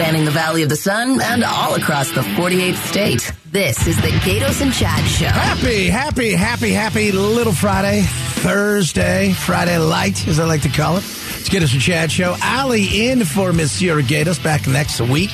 spanning 0.00 0.24
the 0.24 0.30
Valley 0.30 0.62
of 0.62 0.70
the 0.70 0.76
Sun 0.76 1.20
and 1.20 1.44
all 1.44 1.74
across 1.74 2.10
the 2.12 2.22
48th 2.22 2.76
state. 2.88 3.32
This 3.52 3.86
is 3.86 3.96
the 3.96 4.08
Gaydos 4.08 4.62
and 4.62 4.72
Chad 4.72 5.04
Show. 5.04 5.26
Happy, 5.26 5.88
happy, 5.88 6.32
happy, 6.32 6.70
happy 6.70 7.12
little 7.12 7.52
Friday, 7.52 8.00
Thursday, 8.00 9.34
Friday 9.34 9.76
light, 9.76 10.26
as 10.26 10.40
I 10.40 10.46
like 10.46 10.62
to 10.62 10.70
call 10.70 10.96
it. 10.96 11.02
Let's 11.02 11.50
get 11.50 11.62
us 11.62 11.74
a 11.74 11.78
Chad 11.78 12.10
show. 12.10 12.34
Ali 12.42 13.10
in 13.10 13.26
for 13.26 13.52
Monsieur 13.52 14.00
Gaydos 14.00 14.42
back 14.42 14.66
next 14.66 15.02
week. 15.02 15.32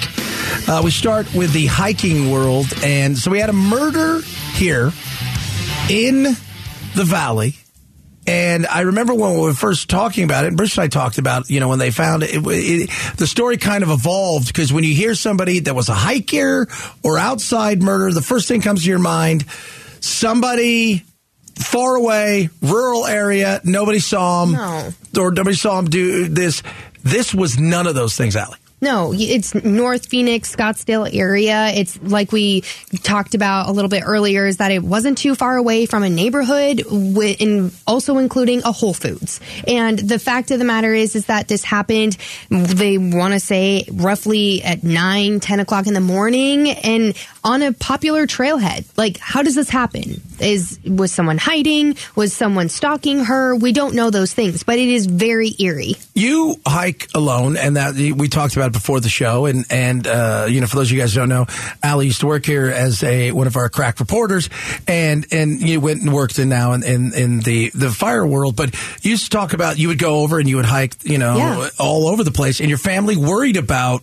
Uh, 0.68 0.82
we 0.82 0.90
start 0.90 1.32
with 1.32 1.52
the 1.52 1.66
hiking 1.66 2.32
world, 2.32 2.66
and 2.82 3.16
so 3.16 3.30
we 3.30 3.38
had 3.38 3.50
a 3.50 3.52
murder 3.52 4.20
here 4.54 4.90
in 5.88 6.24
the 6.24 7.04
valley. 7.04 7.54
And 8.28 8.66
I 8.66 8.80
remember 8.80 9.14
when 9.14 9.34
we 9.34 9.40
were 9.40 9.54
first 9.54 9.88
talking 9.88 10.24
about 10.24 10.44
it, 10.44 10.48
and 10.48 10.56
Bruce 10.56 10.76
and 10.76 10.84
I 10.84 10.88
talked 10.88 11.18
about, 11.18 11.48
you 11.48 11.60
know, 11.60 11.68
when 11.68 11.78
they 11.78 11.92
found 11.92 12.24
it, 12.24 12.30
it, 12.34 12.42
it 12.44 12.90
the 13.18 13.26
story 13.26 13.56
kind 13.56 13.84
of 13.84 13.90
evolved 13.90 14.48
because 14.48 14.72
when 14.72 14.82
you 14.82 14.94
hear 14.94 15.14
somebody 15.14 15.60
that 15.60 15.74
was 15.74 15.88
a 15.88 15.94
hiker 15.94 16.66
or 17.04 17.18
outside 17.18 17.82
murder, 17.82 18.12
the 18.12 18.22
first 18.22 18.48
thing 18.48 18.60
comes 18.62 18.82
to 18.82 18.88
your 18.90 18.98
mind, 18.98 19.44
somebody 20.00 21.04
far 21.54 21.94
away, 21.94 22.48
rural 22.62 23.06
area, 23.06 23.60
nobody 23.64 23.98
saw 24.00 24.44
him, 24.44 24.52
No. 24.52 24.90
or 25.18 25.30
nobody 25.30 25.56
saw 25.56 25.78
him 25.78 25.86
do 25.86 26.28
this. 26.28 26.62
This 27.02 27.32
was 27.32 27.58
none 27.58 27.86
of 27.86 27.94
those 27.94 28.16
things, 28.16 28.34
Allie. 28.36 28.58
No, 28.78 29.14
it's 29.16 29.54
North 29.54 30.06
Phoenix, 30.06 30.54
Scottsdale 30.54 31.08
area. 31.14 31.68
It's 31.68 31.98
like 32.02 32.30
we 32.30 32.60
talked 33.02 33.34
about 33.34 33.70
a 33.70 33.72
little 33.72 33.88
bit 33.88 34.02
earlier 34.04 34.46
is 34.46 34.58
that 34.58 34.70
it 34.70 34.82
wasn't 34.82 35.16
too 35.16 35.34
far 35.34 35.56
away 35.56 35.86
from 35.86 36.02
a 36.02 36.10
neighborhood 36.10 36.84
and 36.86 37.72
also 37.86 38.18
including 38.18 38.62
a 38.64 38.72
Whole 38.72 38.92
Foods. 38.92 39.40
And 39.66 39.98
the 39.98 40.18
fact 40.18 40.50
of 40.50 40.58
the 40.58 40.66
matter 40.66 40.92
is, 40.92 41.16
is 41.16 41.26
that 41.26 41.48
this 41.48 41.64
happened, 41.64 42.18
they 42.50 42.98
want 42.98 43.32
to 43.32 43.40
say 43.40 43.84
roughly 43.90 44.62
at 44.62 44.84
9, 44.84 45.40
10 45.40 45.60
o'clock 45.60 45.86
in 45.86 45.94
the 45.94 46.00
morning 46.00 46.68
and 46.68 47.16
on 47.42 47.62
a 47.62 47.72
popular 47.72 48.26
trailhead. 48.26 48.84
Like, 48.98 49.16
how 49.18 49.42
does 49.42 49.54
this 49.54 49.70
happen? 49.70 50.20
Is, 50.38 50.78
was 50.84 51.12
someone 51.12 51.38
hiding? 51.38 51.96
Was 52.14 52.34
someone 52.34 52.68
stalking 52.68 53.24
her? 53.24 53.56
We 53.56 53.72
don't 53.72 53.94
know 53.94 54.10
those 54.10 54.34
things, 54.34 54.64
but 54.64 54.78
it 54.78 54.88
is 54.88 55.06
very 55.06 55.54
eerie. 55.58 55.94
You 56.14 56.60
hike 56.66 57.08
alone, 57.14 57.56
and 57.56 57.76
that 57.76 57.94
we 57.94 58.28
talked 58.28 58.56
about 58.56 58.65
it 58.66 58.72
before 58.72 59.00
the 59.00 59.08
show. 59.08 59.46
And 59.46 59.64
and 59.70 60.06
uh, 60.06 60.46
you 60.48 60.60
know, 60.60 60.66
for 60.66 60.76
those 60.76 60.88
of 60.88 60.92
you 60.96 61.00
guys 61.00 61.14
who 61.14 61.20
don't 61.20 61.28
know, 61.28 61.46
Allie 61.82 62.06
used 62.06 62.20
to 62.20 62.26
work 62.26 62.44
here 62.46 62.66
as 62.68 63.02
a 63.02 63.32
one 63.32 63.46
of 63.46 63.56
our 63.56 63.68
crack 63.68 63.98
reporters, 64.00 64.48
and 64.86 65.26
and 65.32 65.60
you 65.60 65.80
went 65.80 66.02
and 66.02 66.12
worked 66.12 66.38
in 66.38 66.48
now 66.48 66.72
in, 66.72 66.82
in 66.84 67.14
in 67.14 67.40
the 67.40 67.70
the 67.74 67.90
fire 67.90 68.26
world. 68.26 68.56
But 68.56 68.74
you 69.04 69.10
used 69.12 69.24
to 69.24 69.30
talk 69.30 69.52
about 69.52 69.78
you 69.78 69.88
would 69.88 69.98
go 69.98 70.20
over 70.20 70.38
and 70.38 70.48
you 70.48 70.56
would 70.56 70.64
hike, 70.66 70.94
you 71.04 71.18
know, 71.18 71.36
Yeah. 71.36 71.68
all 71.78 72.08
over 72.08 72.22
the 72.24 72.30
place, 72.32 72.60
and 72.60 72.68
your 72.68 72.78
family 72.78 73.16
worried 73.16 73.56
about 73.56 74.02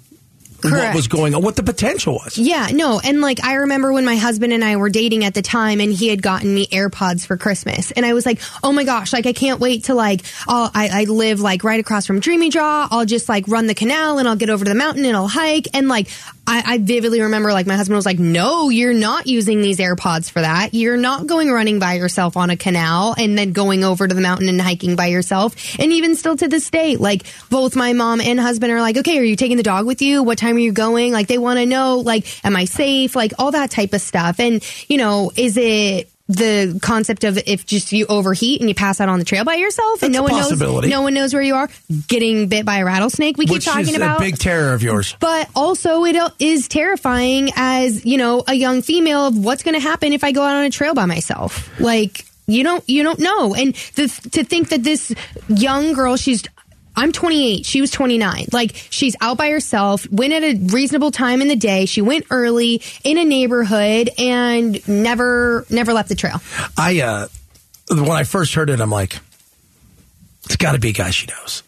what 0.63 0.73
Correct. 0.73 0.95
was 0.95 1.07
going 1.07 1.35
on, 1.35 1.41
what 1.41 1.55
the 1.55 1.63
potential 1.63 2.15
was. 2.15 2.37
Yeah, 2.37 2.67
no, 2.71 2.99
and 3.03 3.21
like 3.21 3.43
I 3.43 3.55
remember 3.55 3.91
when 3.91 4.05
my 4.05 4.15
husband 4.15 4.53
and 4.53 4.63
I 4.63 4.75
were 4.77 4.89
dating 4.89 5.25
at 5.25 5.33
the 5.33 5.41
time, 5.41 5.79
and 5.79 5.91
he 5.91 6.07
had 6.07 6.21
gotten 6.21 6.53
me 6.53 6.67
AirPods 6.67 7.25
for 7.25 7.37
Christmas, 7.37 7.91
and 7.91 8.05
I 8.05 8.13
was 8.13 8.25
like, 8.25 8.39
oh 8.63 8.71
my 8.71 8.83
gosh, 8.83 9.13
like 9.13 9.25
I 9.25 9.33
can't 9.33 9.59
wait 9.59 9.85
to 9.85 9.93
like, 9.93 10.21
I'll, 10.47 10.71
I 10.73 11.01
I 11.01 11.03
live 11.05 11.39
like 11.39 11.63
right 11.63 11.79
across 11.79 12.05
from 12.05 12.19
Dreamy 12.19 12.49
Draw. 12.49 12.87
I'll 12.91 13.05
just 13.05 13.27
like 13.29 13.47
run 13.47 13.67
the 13.67 13.75
canal, 13.75 14.19
and 14.19 14.27
I'll 14.27 14.35
get 14.35 14.49
over 14.49 14.63
to 14.63 14.69
the 14.69 14.75
mountain, 14.75 15.05
and 15.05 15.15
I'll 15.15 15.27
hike, 15.27 15.67
and 15.73 15.87
like 15.87 16.07
I, 16.45 16.63
I 16.65 16.77
vividly 16.77 17.21
remember 17.21 17.53
like 17.53 17.67
my 17.67 17.75
husband 17.75 17.95
was 17.95 18.05
like, 18.05 18.19
no, 18.19 18.69
you're 18.69 18.93
not 18.93 19.27
using 19.27 19.61
these 19.61 19.77
AirPods 19.77 20.29
for 20.29 20.41
that. 20.41 20.73
You're 20.73 20.97
not 20.97 21.25
going 21.25 21.49
running 21.49 21.79
by 21.79 21.93
yourself 21.93 22.35
on 22.35 22.49
a 22.49 22.57
canal, 22.57 23.15
and 23.17 23.37
then 23.37 23.53
going 23.53 23.83
over 23.83 24.07
to 24.07 24.13
the 24.13 24.21
mountain 24.21 24.49
and 24.49 24.61
hiking 24.61 24.95
by 24.95 25.07
yourself. 25.07 25.55
And 25.79 25.93
even 25.93 26.15
still 26.15 26.35
to 26.37 26.47
this 26.47 26.69
day, 26.69 26.97
like 26.97 27.23
both 27.49 27.75
my 27.75 27.93
mom 27.93 28.19
and 28.19 28.39
husband 28.39 28.71
are 28.71 28.81
like, 28.81 28.97
okay, 28.97 29.17
are 29.19 29.23
you 29.23 29.35
taking 29.35 29.57
the 29.57 29.63
dog 29.63 29.85
with 29.85 30.01
you? 30.01 30.21
What 30.23 30.37
time 30.37 30.55
are 30.55 30.59
you 30.59 30.73
going? 30.73 31.13
Like 31.13 31.27
they 31.27 31.37
want 31.37 31.59
to 31.59 31.65
know, 31.65 31.99
like, 31.99 32.25
am 32.45 32.55
I 32.55 32.65
safe? 32.65 33.15
Like 33.15 33.33
all 33.39 33.51
that 33.51 33.71
type 33.71 33.93
of 33.93 34.01
stuff. 34.01 34.39
And, 34.39 34.63
you 34.89 34.97
know, 34.97 35.31
is 35.35 35.57
it 35.57 36.09
the 36.29 36.79
concept 36.81 37.25
of 37.25 37.37
if 37.45 37.65
just 37.65 37.91
you 37.91 38.05
overheat 38.07 38.61
and 38.61 38.69
you 38.69 38.75
pass 38.75 39.01
out 39.01 39.09
on 39.09 39.19
the 39.19 39.25
trail 39.25 39.43
by 39.43 39.55
yourself 39.55 40.03
and 40.03 40.13
That's 40.13 40.19
no 40.19 40.23
one 40.23 40.31
knows, 40.81 40.89
no 40.89 41.01
one 41.01 41.13
knows 41.13 41.33
where 41.33 41.43
you 41.43 41.55
are, 41.55 41.69
getting 42.07 42.47
bit 42.47 42.65
by 42.65 42.77
a 42.77 42.85
rattlesnake. 42.85 43.37
We 43.37 43.45
keep 43.45 43.61
talking 43.61 43.89
is 43.89 43.95
about 43.95 44.17
a 44.17 44.19
big 44.21 44.37
terror 44.37 44.73
of 44.73 44.81
yours. 44.81 45.17
but 45.19 45.49
also 45.55 46.05
it 46.05 46.15
is 46.39 46.67
terrifying 46.69 47.49
as 47.55 48.05
you 48.05 48.17
know 48.17 48.43
a 48.47 48.53
young 48.53 48.81
female 48.81 49.27
of 49.27 49.37
what's 49.37 49.63
going 49.63 49.75
to 49.75 49.81
happen 49.81 50.13
if 50.13 50.23
I 50.23 50.31
go 50.31 50.43
out 50.43 50.55
on 50.55 50.63
a 50.63 50.69
trail 50.69 50.93
by 50.93 51.05
myself. 51.05 51.77
Like 51.79 52.25
you 52.47 52.63
don't 52.63 52.87
you 52.87 53.03
don't 53.03 53.19
know, 53.19 53.53
and 53.53 53.73
the, 53.95 54.07
to 54.31 54.43
think 54.45 54.69
that 54.69 54.83
this 54.83 55.13
young 55.49 55.93
girl, 55.93 56.15
she's. 56.15 56.43
I'm 56.95 57.11
28. 57.11 57.65
She 57.65 57.81
was 57.81 57.89
29. 57.91 58.47
Like 58.51 58.75
she's 58.89 59.15
out 59.21 59.37
by 59.37 59.49
herself. 59.49 60.07
Went 60.11 60.33
at 60.33 60.43
a 60.43 60.55
reasonable 60.73 61.11
time 61.11 61.41
in 61.41 61.47
the 61.47 61.55
day. 61.55 61.85
She 61.85 62.01
went 62.01 62.25
early 62.29 62.81
in 63.03 63.17
a 63.17 63.25
neighborhood 63.25 64.09
and 64.17 64.87
never 64.87 65.65
never 65.69 65.93
left 65.93 66.09
the 66.09 66.15
trail. 66.15 66.41
I 66.77 67.01
uh 67.01 67.27
when 67.89 68.11
I 68.11 68.23
first 68.23 68.53
heard 68.53 68.69
it, 68.69 68.79
I'm 68.79 68.89
like, 68.89 69.17
it's 70.45 70.55
got 70.55 70.73
to 70.73 70.79
be 70.79 70.89
a 70.89 70.93
guy 70.93 71.09
she 71.11 71.27
knows. 71.27 71.63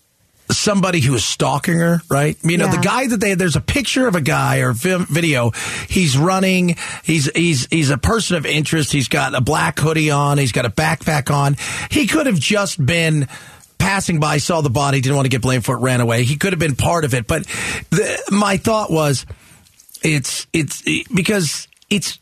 Somebody 0.52 1.00
who 1.02 1.16
is 1.16 1.26
stalking 1.26 1.80
her, 1.80 2.02
right? 2.10 2.38
You 2.44 2.58
know, 2.58 2.66
Yeah. 2.66 2.76
the 2.76 2.82
guy 2.82 3.08
that 3.08 3.20
they 3.20 3.34
there's 3.34 3.56
a 3.56 3.62
picture 3.62 4.08
of 4.08 4.14
a 4.16 4.22
guy 4.22 4.58
or 4.60 4.74
vi- 4.74 5.04
video. 5.10 5.52
He's 5.90 6.18
running. 6.20 6.76
He's 7.04 7.30
he's 7.36 7.68
he's 7.72 7.90
a 7.90 7.98
person 7.98 8.38
of 8.38 8.46
interest. 8.46 8.92
He's 8.92 9.08
got 9.08 9.34
a 9.34 9.42
black 9.42 9.80
hoodie 9.80 10.12
on. 10.12 10.38
He's 10.38 10.52
got 10.52 10.66
a 10.66 10.70
backpack 10.70 11.34
on. 11.34 11.56
He 11.90 12.06
could 12.06 12.28
have 12.28 12.40
just 12.40 12.84
been 12.84 13.28
passing 13.78 14.20
by, 14.20 14.38
saw 14.38 14.62
the 14.62 14.70
body, 14.70 15.02
didn't 15.02 15.16
want 15.16 15.26
to 15.26 15.30
get 15.30 15.42
blamed 15.42 15.66
for 15.66 15.76
it, 15.76 15.80
ran 15.80 16.02
away. 16.02 16.24
He 16.24 16.38
could 16.38 16.54
have 16.54 16.60
been 16.60 16.76
part 16.76 17.06
of 17.06 17.14
it. 17.14 17.28
But 17.28 17.44
the, 17.90 18.22
my 18.32 18.58
thought 18.58 18.92
was, 18.92 19.26
it's 20.04 20.48
it's 20.54 20.84
because 21.14 21.68
it's 21.90 22.20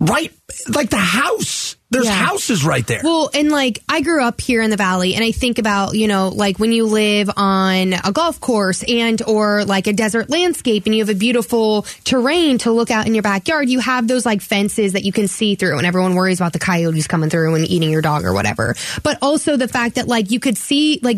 right 0.00 0.32
like 0.68 0.90
the 0.90 0.96
house. 0.96 1.76
There's 1.90 2.04
Yeah. 2.04 2.12
houses 2.12 2.64
right 2.64 2.86
there. 2.86 3.00
Well, 3.02 3.30
and 3.32 3.50
like 3.50 3.82
I 3.88 4.02
grew 4.02 4.22
up 4.22 4.42
here 4.42 4.60
in 4.60 4.68
the 4.68 4.76
valley 4.76 5.14
and 5.14 5.24
I 5.24 5.32
think 5.32 5.58
about, 5.58 5.94
you 5.96 6.06
know, 6.06 6.28
like 6.28 6.58
when 6.58 6.70
you 6.72 6.84
live 6.84 7.30
on 7.34 7.94
a 7.94 8.12
golf 8.12 8.40
course 8.40 8.82
and 8.82 9.22
or 9.22 9.64
like 9.64 9.86
a 9.86 9.94
desert 9.94 10.28
landscape 10.28 10.84
and 10.84 10.94
you 10.94 11.02
have 11.02 11.08
a 11.08 11.18
beautiful 11.18 11.86
terrain 12.04 12.58
to 12.58 12.72
look 12.72 12.90
out 12.90 13.06
in 13.06 13.14
your 13.14 13.22
backyard, 13.22 13.70
you 13.70 13.80
have 13.80 14.06
those 14.06 14.26
like 14.26 14.42
fences 14.42 14.92
that 14.92 15.04
you 15.04 15.12
can 15.12 15.28
see 15.28 15.54
through 15.54 15.78
and 15.78 15.86
everyone 15.86 16.14
worries 16.14 16.38
about 16.40 16.52
the 16.52 16.58
coyotes 16.58 17.06
coming 17.06 17.30
through 17.30 17.54
and 17.54 17.66
eating 17.66 17.90
your 17.90 18.02
dog 18.02 18.24
or 18.26 18.34
whatever. 18.34 18.76
But 19.02 19.16
also 19.22 19.56
the 19.56 19.68
fact 19.68 19.94
that 19.94 20.06
like 20.08 20.30
you 20.30 20.40
could 20.40 20.58
see 20.58 21.00
like 21.02 21.16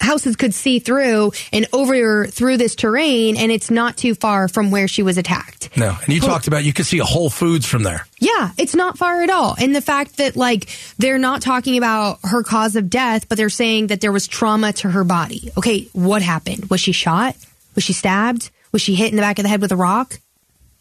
houses 0.00 0.36
could 0.36 0.54
see 0.54 0.78
through 0.78 1.32
and 1.52 1.66
over 1.72 2.26
through 2.26 2.56
this 2.56 2.74
terrain 2.74 3.36
and 3.36 3.52
it's 3.52 3.70
not 3.70 3.96
too 3.96 4.14
far 4.14 4.48
from 4.48 4.70
where 4.70 4.88
she 4.88 5.02
was 5.02 5.18
attacked. 5.18 5.76
No, 5.76 5.96
and 6.02 6.12
you 6.12 6.20
talked 6.20 6.46
about 6.46 6.64
you 6.64 6.72
could 6.72 6.86
see 6.86 6.98
a 6.98 7.04
Whole 7.04 7.30
Foods 7.30 7.66
from 7.66 7.82
there. 7.82 8.06
Yeah, 8.18 8.52
it's 8.58 8.74
not 8.74 8.98
far 8.98 9.22
at 9.22 9.30
all. 9.30 9.54
And 9.58 9.74
the 9.74 9.80
fact 9.80 10.16
that 10.16 10.36
like 10.36 10.68
they're 10.98 11.18
not 11.18 11.42
talking 11.42 11.76
about 11.76 12.18
her 12.24 12.42
cause 12.42 12.76
of 12.76 12.90
death, 12.90 13.28
but 13.28 13.36
they're 13.38 13.50
saying 13.50 13.88
that 13.88 14.00
there 14.00 14.12
was 14.12 14.26
trauma 14.26 14.72
to 14.74 14.90
her 14.90 15.04
body. 15.04 15.50
Okay, 15.56 15.88
what 15.92 16.22
happened? 16.22 16.70
Was 16.70 16.80
she 16.80 16.92
shot? 16.92 17.36
Was 17.74 17.84
she 17.84 17.92
stabbed? 17.92 18.50
Was 18.72 18.82
she 18.82 18.94
hit 18.94 19.10
in 19.10 19.16
the 19.16 19.22
back 19.22 19.38
of 19.38 19.42
the 19.44 19.48
head 19.48 19.60
with 19.60 19.72
a 19.72 19.76
rock? 19.76 20.18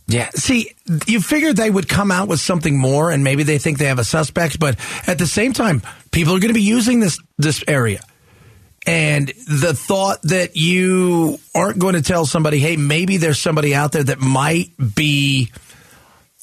Yeah. 0.07 0.29
See, 0.31 0.73
you 1.07 1.21
figured 1.21 1.55
they 1.55 1.69
would 1.69 1.87
come 1.87 2.11
out 2.11 2.27
with 2.27 2.39
something 2.39 2.77
more, 2.77 3.11
and 3.11 3.23
maybe 3.23 3.43
they 3.43 3.59
think 3.59 3.77
they 3.77 3.85
have 3.85 3.99
a 3.99 4.03
suspect, 4.03 4.59
but 4.59 4.77
at 5.07 5.17
the 5.17 5.27
same 5.27 5.53
time, 5.53 5.81
people 6.11 6.35
are 6.35 6.39
going 6.39 6.49
to 6.49 6.53
be 6.53 6.61
using 6.61 6.99
this 6.99 7.19
this 7.37 7.63
area. 7.67 8.01
And 8.87 9.27
the 9.27 9.73
thought 9.75 10.23
that 10.23 10.55
you 10.55 11.39
aren't 11.53 11.77
going 11.77 11.93
to 11.93 12.01
tell 12.01 12.25
somebody, 12.25 12.57
hey, 12.57 12.77
maybe 12.77 13.17
there's 13.17 13.39
somebody 13.39 13.75
out 13.75 13.91
there 13.91 14.03
that 14.03 14.19
might 14.19 14.71
be 14.95 15.51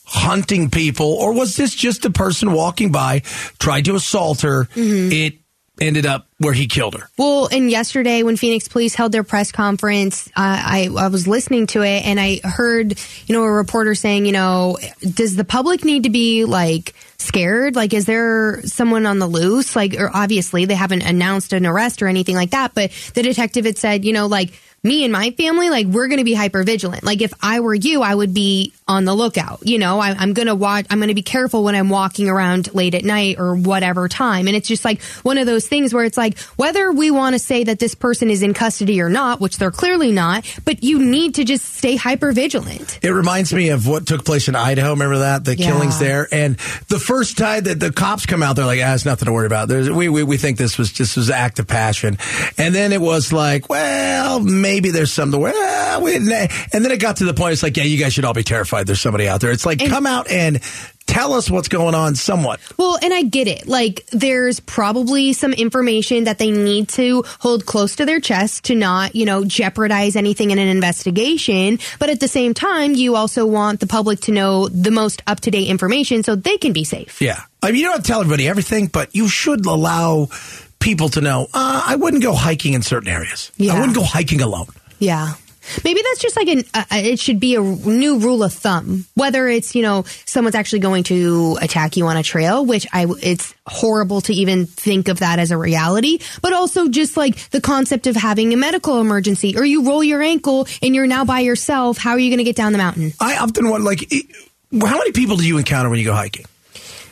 hunting 0.05 0.71
people, 0.71 1.13
or 1.15 1.35
was 1.35 1.57
this 1.57 1.75
just 1.75 2.05
a 2.05 2.11
person 2.11 2.53
walking 2.53 2.93
by, 2.93 3.21
tried 3.59 3.85
to 3.87 3.95
assault 3.95 4.43
her? 4.43 4.69
It 4.75 5.35
ended 5.81 6.07
up 6.07 6.27
where 6.39 6.53
he 6.53 6.67
killed 6.67 6.95
her. 6.95 7.09
Well, 7.19 7.49
and 7.51 7.71
yesterday 7.71 8.23
when 8.23 8.37
Phoenix 8.37 8.69
Police 8.69 8.95
held 8.95 9.13
their 9.13 9.25
press 9.25 9.53
conference, 9.53 10.29
uh, 10.29 10.31
I 10.37 10.89
I 10.97 11.09
was 11.09 11.27
listening 11.27 11.67
to 11.69 11.83
it 11.83 12.05
and 12.05 12.19
I 12.19 12.41
heard 12.43 12.99
you 13.27 13.35
know 13.35 13.43
a 13.43 13.51
reporter 13.51 13.95
saying, 13.95 14.27
you 14.27 14.33
know, 14.33 14.79
does 15.01 15.37
the 15.37 15.45
public 15.45 15.85
need 15.85 16.05
to 16.05 16.11
be 16.11 16.45
like 16.45 16.95
scared? 17.19 17.77
Like, 17.77 17.93
is 17.93 18.07
there 18.07 18.63
someone 18.65 19.07
on 19.07 19.19
the 19.19 19.27
loose? 19.27 19.75
Like, 19.75 19.95
or 19.99 20.11
obviously 20.15 20.65
they 20.65 20.75
haven't 20.75 21.03
announced 21.03 21.53
an 21.53 21.67
arrest 21.67 22.03
or 22.03 22.09
anything 22.09 22.35
like 22.35 22.51
that, 22.51 22.75
but 22.75 22.91
the 23.15 23.23
detective 23.23 23.65
had 23.65 23.79
said, 23.79 24.05
you 24.05 24.13
know, 24.13 24.27
like 24.27 24.53
me 24.85 25.03
and 25.05 25.13
my 25.13 25.33
family, 25.33 25.71
like 25.71 25.87
we're 25.87 26.07
going 26.09 26.19
to 26.19 26.25
be 26.25 26.35
hyper 26.35 26.63
vigilant. 26.63 27.03
Like 27.05 27.21
if 27.21 27.33
I 27.43 27.61
were 27.61 27.75
you, 27.75 28.03
I 28.03 28.15
would 28.15 28.33
be 28.33 28.73
on 28.87 29.05
the 29.05 29.13
lookout. 29.15 29.61
You 29.67 29.79
know, 29.79 29.99
I, 29.99 30.11
I'm 30.11 30.33
going 30.33 30.47
to 30.47 30.55
watch. 30.55 30.87
I'm 30.89 30.99
going 30.99 31.09
to 31.09 31.15
be 31.15 31.23
careful 31.23 31.65
when 31.65 31.75
I'm 31.75 31.89
walking 31.91 32.29
around 32.29 32.73
late 32.75 32.95
at 32.95 33.05
night 33.05 33.37
or 33.39 33.57
whatever 33.57 34.09
time. 34.09 34.47
And 34.47 34.57
it's 34.57 34.69
just 34.69 34.85
like 34.85 35.03
one 35.25 35.37
of 35.37 35.47
those 35.47 35.67
things 35.67 35.93
where 35.93 36.05
it's 36.05 36.17
like 36.17 36.39
whether 36.57 36.93
we 36.93 37.11
want 37.11 37.35
to 37.35 37.39
say 37.41 37.65
that 37.65 37.81
this 37.81 37.95
person 37.97 38.31
is 38.31 38.43
in 38.43 38.55
custody 38.55 39.01
or 39.01 39.11
not, 39.11 39.41
which 39.41 39.59
they're 39.59 39.73
clearly 39.73 40.13
not, 40.13 40.45
but 40.65 40.85
you 40.85 41.05
need 41.05 41.35
to 41.35 41.45
just 41.45 41.65
stay 41.65 41.97
hyper 41.97 42.31
vigilant. 42.33 43.01
It 43.03 43.11
reminds 43.11 43.53
me 43.53 43.71
of 43.71 43.87
what 43.87 44.07
took 44.07 44.25
place 44.25 44.47
in 44.49 44.55
Idaho. 44.55 44.91
Remember 44.91 45.19
that 45.19 45.45
the 45.45 45.57
Yeah. 45.57 45.67
killings 45.73 45.99
there, 45.99 46.29
and 46.33 46.57
the 46.89 47.01
first 47.01 47.37
time 47.37 47.65
that 47.65 47.81
the 47.81 47.91
cops 47.93 48.27
come 48.27 48.43
out, 48.45 48.55
they're 48.57 48.65
like, 48.65 48.81
"Ah, 48.83 48.95
it's 48.95 49.05
nothing 49.05 49.27
to 49.27 49.33
worry 49.33 49.47
about." 49.47 49.67
There's, 49.69 49.91
we, 49.91 50.09
we 50.09 50.23
we 50.23 50.37
think 50.37 50.57
this 50.57 50.79
was 50.79 50.93
just 50.93 51.17
was 51.17 51.31
act 51.31 51.59
of 51.59 51.67
passion, 51.67 52.17
and 52.57 52.73
then 52.75 52.93
it 52.93 53.01
was 53.01 53.33
like, 53.33 53.69
well, 53.69 54.39
maybe 54.41 54.68
maybe 54.69 54.91
there's 54.91 55.11
some 55.13 55.31
the 55.31 55.39
ah, 55.41 55.99
we- 56.03 56.15
and 56.17 56.29
then 56.29 56.91
it 56.93 57.01
got 57.01 57.17
to 57.17 57.25
the 57.25 57.33
point. 57.35 57.55
It's 57.55 57.63
like, 57.63 57.77
yeah, 57.77 57.85
you 57.85 57.97
guys 57.99 58.13
should 58.13 58.25
all 58.27 58.35
be 58.35 58.43
terrified. 58.43 58.87
There's 58.87 59.01
somebody 59.01 59.27
out 59.27 59.41
there. 59.41 59.51
It's 59.51 59.65
like, 59.65 59.81
And- 59.81 59.91
come 59.91 60.07
out 60.07 60.31
and 60.31 60.61
tell 61.07 61.33
us 61.33 61.51
what's 61.51 61.69
going 61.69 61.95
on, 61.95 62.15
somewhat. 62.17 62.61
Well, 62.77 62.99
and 63.03 63.15
I 63.15 63.23
get 63.23 63.49
it. 63.49 63.67
Like, 63.67 64.05
there's 64.13 64.61
probably 64.61 65.33
some 65.33 65.55
information 65.55 66.25
that 66.25 66.37
they 66.37 66.51
need 66.51 66.91
to 66.91 67.25
hold 67.39 67.65
close 67.65 67.97
to 67.97 68.05
their 68.05 68.21
chest 68.21 68.65
to 68.65 68.75
not, 68.75 69.17
you 69.17 69.25
know, 69.25 69.43
jeopardize 69.43 70.17
anything 70.17 70.51
in 70.51 70.59
an 70.59 70.69
investigation. 70.69 71.79
But 71.99 72.11
at 72.11 72.21
the 72.21 72.29
same 72.29 72.53
time, 72.53 72.93
you 72.95 73.17
also 73.17 73.47
want 73.47 73.81
the 73.81 73.87
public 73.87 74.21
to 74.23 74.33
know 74.33 74.69
the 74.69 74.91
most 74.91 75.23
up 75.27 75.41
to 75.41 75.51
date 75.51 75.69
information 75.69 76.23
so 76.23 76.35
they 76.37 76.59
can 76.59 76.75
be 76.75 76.85
safe. 76.85 77.23
Yeah. 77.23 77.41
I 77.63 77.69
mean, 77.73 77.77
you 77.81 77.85
don't 77.87 77.95
have 77.95 78.03
to 78.03 78.09
tell 78.09 78.21
everybody 78.21 78.47
everything, 78.47 78.89
but 78.89 79.15
you 79.17 79.29
should 79.29 79.65
allow 79.65 80.29
people 80.79 81.09
to 81.11 81.21
know. 81.21 81.49
Uh, 81.53 81.83
I 81.87 81.97
wouldn't 81.97 82.23
go 82.23 82.35
hiking 82.35 82.75
in 82.75 82.83
certain 82.83 83.09
areas. 83.09 83.51
I 83.61 83.79
wouldn't 83.79 83.97
go 83.97 84.05
hiking 84.05 84.41
alone. 84.41 84.69
Yeah. 84.99 85.35
Maybe 85.85 86.01
that's 86.03 86.21
just 86.21 86.35
like 86.35 86.49
an, 86.49 86.65
uh, 86.73 86.85
it 86.93 87.21
should 87.21 87.39
be 87.39 87.55
a 87.55 87.61
new 87.61 88.19
rule 88.21 88.43
of 88.43 88.55
thumb. 88.55 89.05
Whether 89.15 89.49
it's, 89.49 89.75
you 89.75 89.83
know, 89.83 90.05
someone's 90.25 90.55
actually 90.55 90.79
going 90.79 91.03
to 91.05 91.59
attack 91.61 91.99
you 91.99 92.07
on 92.07 92.17
a 92.17 92.23
trail, 92.23 92.65
which 92.65 92.87
I, 92.91 93.07
it's 93.23 93.55
horrible 93.67 94.23
to 94.23 94.33
even 94.33 94.65
think 94.65 95.09
of 95.09 95.19
that 95.19 95.39
as 95.39 95.51
a 95.51 95.59
reality, 95.59 96.21
but 96.41 96.55
also 96.55 96.89
just 96.89 97.19
like 97.19 97.51
the 97.51 97.61
concept 97.61 98.07
of 98.07 98.17
having 98.17 98.55
a 98.55 98.57
medical 98.57 98.99
emergency 98.99 99.59
or 99.59 99.65
you 99.65 99.87
roll 99.87 100.03
your 100.03 100.23
ankle 100.23 100.67
and 100.81 100.95
you're 100.95 101.07
now 101.07 101.27
by 101.27 101.41
yourself. 101.41 101.99
How 101.99 102.13
are 102.13 102.19
you 102.19 102.31
going 102.31 102.39
to 102.39 102.45
get 102.45 102.57
down 102.57 102.73
the 102.73 102.79
mountain? 102.79 103.13
I 103.21 103.37
often 103.37 103.69
want, 103.69 103.85
like, 103.85 104.11
how 104.73 104.99
many 104.99 105.13
people 105.13 105.37
do 105.37 105.47
you 105.47 105.59
encounter 105.59 105.91
when 105.91 105.99
you 105.99 106.07
go 106.07 106.15
hiking? 106.15 106.47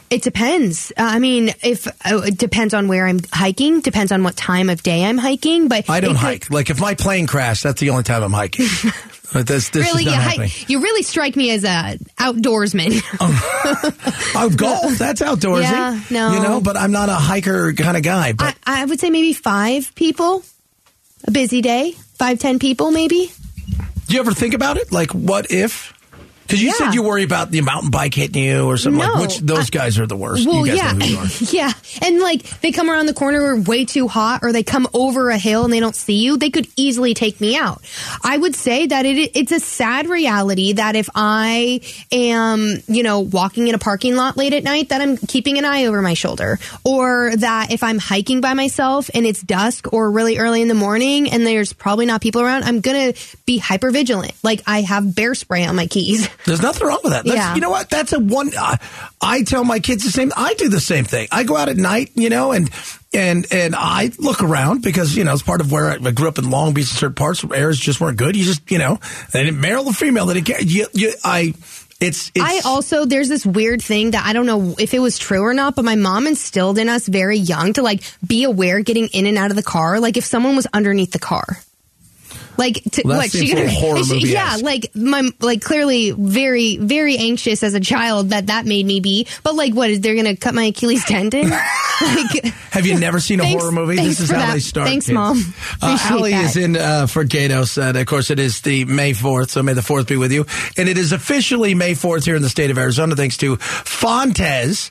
It 0.09 0.23
depends. 0.23 0.93
Uh, 0.97 1.03
I 1.03 1.19
mean, 1.19 1.53
if 1.63 1.87
uh, 1.87 2.23
it 2.25 2.39
depends 2.39 2.75
on 2.75 2.87
where 2.89 3.07
I'm 3.07 3.21
hiking, 3.33 3.81
depends 3.81 4.13
on 4.13 4.23
what 4.23 4.37
time 4.37 4.71
of 4.71 4.83
day 4.83 5.05
I'm 5.05 5.19
hiking, 5.19 5.69
but 5.69 5.91
I 5.91 6.01
don't 6.01 6.11
could- 6.11 6.19
hike. 6.19 6.51
Like, 6.51 6.71
if 6.71 6.81
my 6.81 6.95
plane 6.95 7.27
crashed, 7.27 7.63
that's 7.65 7.81
the 7.81 7.91
only 7.91 8.05
time 8.05 8.23
I'm 8.23 8.33
hiking. 8.33 8.67
But 9.33 9.49
this, 9.49 9.71
this 9.71 9.85
Really, 9.87 10.05
you, 10.05 10.13
hike, 10.13 10.71
you 10.71 10.81
really 10.81 11.03
strike 11.03 11.35
me 11.35 11.51
as 11.51 11.65
a 11.65 11.99
outdoorsman. 12.17 13.03
Oh, 14.39 14.51
golf, 14.55 14.93
that's 14.99 15.21
outdoorsy. 15.21 15.63
Yeah, 15.63 16.01
no. 16.11 16.33
You 16.33 16.41
know, 16.41 16.61
but 16.61 16.77
I'm 16.77 16.93
not 16.93 17.09
a 17.09 17.15
hiker 17.15 17.73
kind 17.73 17.97
of 17.97 18.05
guy. 18.05 18.33
But 18.35 18.57
I, 18.65 18.83
I 18.83 18.85
would 18.85 19.01
say 19.01 19.11
maybe 19.11 19.33
five 19.33 19.93
people. 19.97 20.45
A 21.27 21.33
busy 21.33 21.61
day, 21.61 21.93
five 22.15 22.39
ten 22.39 22.59
people 22.61 22.93
maybe. 22.93 23.33
do 24.07 24.15
you 24.15 24.21
ever 24.21 24.33
think 24.33 24.55
about 24.55 24.77
it? 24.77 24.93
Like, 24.93 25.11
what 25.13 25.51
if? 25.51 25.93
Because 26.47 26.63
you 26.63 26.69
Yeah. 26.69 26.75
said 26.75 26.95
you 26.95 27.03
worry 27.03 27.23
about 27.25 27.51
the 27.51 27.61
mountain 27.61 27.91
bike 27.91 28.15
hitting 28.15 28.43
you 28.43 28.67
or 28.67 28.77
something 28.77 29.01
like 29.01 29.15
No, 29.15 29.21
which 29.21 29.39
those 29.39 29.67
I- 29.67 29.71
guys 29.71 29.99
are 29.99 30.07
the 30.07 30.17
worst. 30.17 30.47
Well, 30.47 30.67
yeah, 30.67 30.93
know 30.93 31.05
who 31.07 31.13
you 31.13 31.19
are. 31.19 31.27
yeah, 31.53 31.73
and 32.03 32.21
like 32.21 32.61
they 32.61 32.71
come 32.73 32.89
around 32.91 33.07
the 33.07 33.15
corner 33.15 33.57
way 33.57 33.85
too 33.85 34.07
hot, 34.09 34.41
or 34.43 34.53
they 34.53 34.63
come 34.63 34.87
over 34.95 35.31
a 35.31 35.39
hill 35.39 35.65
and 35.65 35.73
they 35.73 35.81
don't 35.81 35.97
see 35.97 36.15
you. 36.25 36.37
They 36.37 36.51
could 36.51 36.69
easily 36.77 37.15
take 37.15 37.41
me 37.41 37.57
out. 37.57 37.83
I 38.23 38.37
would 38.37 38.55
say 38.55 38.87
that 38.87 39.05
it 39.07 39.33
it's 39.35 39.53
a 39.53 39.61
sad 39.61 40.09
reality 40.09 40.75
that 40.75 40.95
if 40.97 41.09
I 41.15 41.81
am, 42.13 42.77
you 42.89 43.03
know, 43.03 43.21
walking 43.21 43.69
in 43.69 43.75
a 43.75 43.79
parking 43.79 44.15
lot 44.17 44.37
late 44.37 44.53
at 44.53 44.63
night, 44.65 44.91
that 44.91 45.01
I'm 45.01 45.17
keeping 45.17 45.59
an 45.59 45.65
eye 45.65 45.87
over 45.87 46.01
my 46.03 46.15
shoulder, 46.15 46.59
or 46.85 47.33
that 47.37 47.73
if 47.73 47.83
I'm 47.83 47.99
hiking 47.99 48.41
by 48.41 48.55
myself 48.55 49.11
and 49.15 49.27
it's 49.27 49.43
dusk 49.43 49.93
or 49.93 50.11
really 50.11 50.39
early 50.39 50.63
in 50.63 50.69
the 50.69 50.75
morning 50.75 51.31
and 51.31 51.47
there's 51.47 51.73
probably 51.73 52.07
not 52.07 52.21
people 52.21 52.41
around, 52.41 52.65
I'm 52.65 52.81
gonna 52.81 53.15
be 53.47 53.59
hyper 53.59 53.91
vigilant. 53.91 54.33
Like 54.43 54.63
I 54.67 54.83
have 54.83 55.15
bear 55.15 55.35
spray 55.35 55.65
on 55.65 55.77
my 55.77 55.87
keys. 55.87 56.29
There's 56.47 56.63
nothing 56.63 56.87
wrong 56.87 57.01
with 57.03 57.13
that. 57.13 57.25
That's, 57.25 57.37
Yeah. 57.37 57.55
You 57.55 57.61
know 57.61 57.71
what? 57.71 57.91
That's 57.91 58.13
a 58.13 58.21
one. 58.21 58.53
Uh, 58.57 58.77
I 59.21 59.43
tell 59.43 59.65
my 59.65 59.81
kids 59.81 60.05
the 60.05 60.11
same. 60.11 60.33
I 60.37 60.55
do 60.55 60.69
the 60.69 60.81
same 60.81 61.05
thing. 61.05 61.29
I 61.33 61.43
go 61.43 61.57
out 61.57 61.69
at 61.69 61.77
night, 61.77 62.13
you 62.15 62.31
know, 62.31 62.53
and 62.53 62.71
and 63.13 63.47
and 63.53 63.75
I 63.77 64.13
look 64.19 64.43
around 64.43 64.83
because 64.83 65.17
you 65.17 65.25
know 65.25 65.33
it's 65.33 65.43
part 65.43 65.61
of 65.61 65.73
where 65.73 65.91
I, 65.91 65.95
I 65.97 66.11
grew 66.13 66.29
up 66.29 66.39
in 66.39 66.51
Long 66.51 66.73
Beach. 66.73 66.91
In 66.91 66.97
certain 66.97 67.15
parts 67.15 67.43
where 67.43 67.59
airs 67.59 67.79
just 67.79 68.01
weren't 68.01 68.17
good. 68.17 68.37
You 68.37 68.45
just 68.45 68.71
you 68.71 68.79
know 68.79 68.99
they 69.33 69.45
didn't 69.45 69.61
marry 69.61 69.83
the 69.83 69.93
female. 69.93 70.27
They 70.27 70.35
didn't 70.35 70.47
care. 70.47 70.63
You, 70.63 70.87
you, 70.93 71.13
I. 71.25 71.55
It's, 71.99 72.31
it's 72.35 72.45
I 72.45 72.61
also 72.69 73.07
there's 73.07 73.31
this 73.31 73.47
weird 73.47 73.81
thing 73.81 74.11
that 74.11 74.27
I 74.27 74.35
don't 74.35 74.45
know 74.45 74.75
if 74.79 74.93
it 74.93 74.99
was 74.99 75.17
true 75.17 75.41
or 75.41 75.55
not, 75.55 75.75
but 75.75 75.83
my 75.87 75.95
mom 75.95 76.27
instilled 76.27 76.77
in 76.77 76.91
us 76.91 77.09
very 77.09 77.39
young 77.39 77.73
to 77.73 77.83
like 77.83 78.03
be 78.25 78.45
aware 78.45 78.81
getting 78.81 79.07
in 79.15 79.25
and 79.25 79.39
out 79.39 79.49
of 79.49 79.57
the 79.57 79.63
car, 79.63 79.99
like 79.99 80.19
if 80.19 80.25
someone 80.27 80.57
was 80.57 80.67
underneath 80.75 81.13
the 81.13 81.19
car. 81.19 81.57
Like 82.59 82.83
to, 82.93 83.03
Well, 83.05 83.19
what 83.19 83.31
she 83.31 83.53
a 83.53 83.55
little 83.55 83.71
horror 83.81 83.99
movie-esque. 83.99 84.27
yeah, 84.33 84.57
like 84.63 84.95
my 84.95 85.31
like 85.41 85.63
clearly 85.63 86.11
very 86.13 86.77
very 86.79 87.17
anxious 87.19 87.63
as 87.63 87.75
a 87.75 87.81
child 87.81 88.31
that 88.31 88.47
that 88.49 88.67
made 88.67 88.87
me 88.87 89.01
be. 89.01 89.27
But 89.43 89.55
like, 89.55 89.75
what 89.75 89.91
is 89.91 90.01
they're 90.01 90.15
gonna 90.17 90.37
cut 90.37 90.55
my 90.55 90.65
Achilles 90.65 91.05
tendon? 91.05 91.51
like, 92.01 92.45
Have 92.73 92.87
you 92.87 92.99
never 92.99 93.21
seen 93.21 93.41
a 93.41 93.43
Thanks- 93.45 93.63
horror 93.63 93.73
movie? 93.73 93.97
This 93.97 94.21
is 94.21 94.31
how 94.31 94.39
that. 94.39 94.53
they 94.55 94.61
start. 94.61 94.89
Thanks, 94.89 95.07
kids. 95.07 95.15
Mom. 95.15 95.43
Uh, 95.83 95.99
Allie 96.11 96.31
that. 96.33 96.45
is 96.45 96.57
in 96.57 96.77
uh, 96.77 97.07
for 97.07 97.25
Gaydos, 97.25 97.81
and 97.83 97.97
of 97.97 98.07
course 98.07 98.31
it 98.31 98.39
is 98.39 98.61
the 98.63 98.85
May 98.85 99.13
4th, 99.13 99.51
so 99.51 99.63
may 99.63 99.73
the 99.73 99.81
4th 99.81 100.07
be 100.09 100.17
with 100.17 100.33
you. 100.33 100.47
And 100.77 100.89
it 100.89 100.97
is 100.99 101.13
officially 101.13 101.75
May 101.75 101.93
4th 101.93 102.25
here 102.25 102.37
in 102.37 102.43
the 102.43 102.49
state 102.49 102.71
of 102.71 102.79
Arizona, 102.79 103.17
thanks 103.17 103.37
to 103.39 103.57
Fontes, 103.57 104.91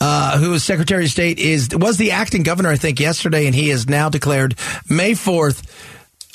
uh, 0.00 0.38
who 0.38 0.52
is 0.54 0.64
Secretary 0.64 1.04
of 1.04 1.10
State, 1.10 1.38
is 1.38 1.68
was 1.74 1.96
the 1.98 2.10
acting 2.12 2.42
governor, 2.42 2.70
I 2.70 2.76
think, 2.76 3.00
yesterday, 3.00 3.46
and 3.46 3.54
he 3.54 3.68
has 3.68 3.88
now 3.88 4.08
declared 4.08 4.54
May 4.88 5.12
4th, 5.12 5.62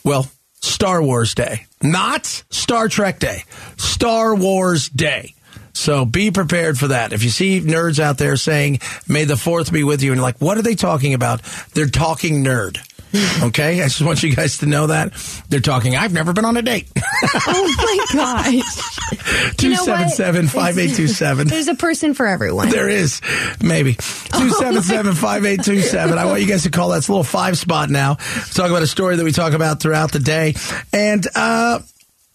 well, 0.04 0.28
Star 0.62 1.04
Wars 1.04 1.36
Day. 1.36 1.66
Not 1.81 2.25
Star 2.50 2.88
Trek 2.88 3.19
Day. 3.19 3.44
Star 3.78 4.36
Wars 4.36 4.90
Day. 4.90 5.34
So 5.74 6.06
be 6.06 6.31
prepared 6.31 6.78
for 6.78 6.90
that. 6.90 7.13
If 7.13 7.24
you 7.24 7.30
see 7.30 7.62
nerds 7.62 8.00
out 8.00 8.18
there 8.18 8.36
saying, 8.36 8.80
may 9.08 9.25
the 9.25 9.38
fourth 9.38 9.72
be 9.72 9.84
with 9.84 10.04
you, 10.04 10.12
and 10.12 10.22
like, 10.22 10.40
what 10.40 10.58
are 10.58 10.62
they 10.62 10.75
talking 10.75 11.13
about? 11.13 11.42
They're 11.74 11.88
talking 11.88 12.44
nerd. 12.44 12.78
Okay? 13.44 13.81
I 13.81 13.86
just 13.86 14.02
want 14.02 14.24
you 14.24 14.36
guys 14.36 14.60
to 14.60 14.66
know 14.66 14.88
that. 14.88 15.13
They're 15.50 15.60
talking, 15.60 15.96
I've 15.96 16.13
never 16.13 16.34
been 16.34 16.46
on 16.46 16.58
a 16.58 16.62
date. 16.62 16.88
oh 16.98 17.75
my 17.78 18.06
gosh, 18.13 18.54
You 19.62 19.69
know 19.69 19.84
what? 19.86 20.10
277 20.16 20.48
5827. 20.48 21.48
there's 21.48 21.68
a 21.68 21.75
person 21.75 22.13
for 22.13 22.25
everyone. 22.28 22.69
There 22.69 22.90
is, 22.90 23.22
maybe. 23.62 23.94
277 23.96 25.13
5827. 25.16 26.18
I 26.18 26.25
want 26.25 26.42
you 26.42 26.48
guys 26.48 26.63
to 26.63 26.69
call 26.69 26.90
that. 26.90 27.08
A 27.08 27.12
little 27.12 27.24
five 27.24 27.58
spot 27.58 27.90
now. 27.90 28.16
Talk 28.54 28.69
about 28.69 28.84
a 28.84 28.88
story 28.88 29.16
that 29.18 29.24
we 29.24 29.31
talk 29.31 29.54
about 29.54 29.81
throughout 29.81 30.12
the 30.12 30.19
day. 30.19 30.56
And, 30.94 31.25
uh, 31.36 31.80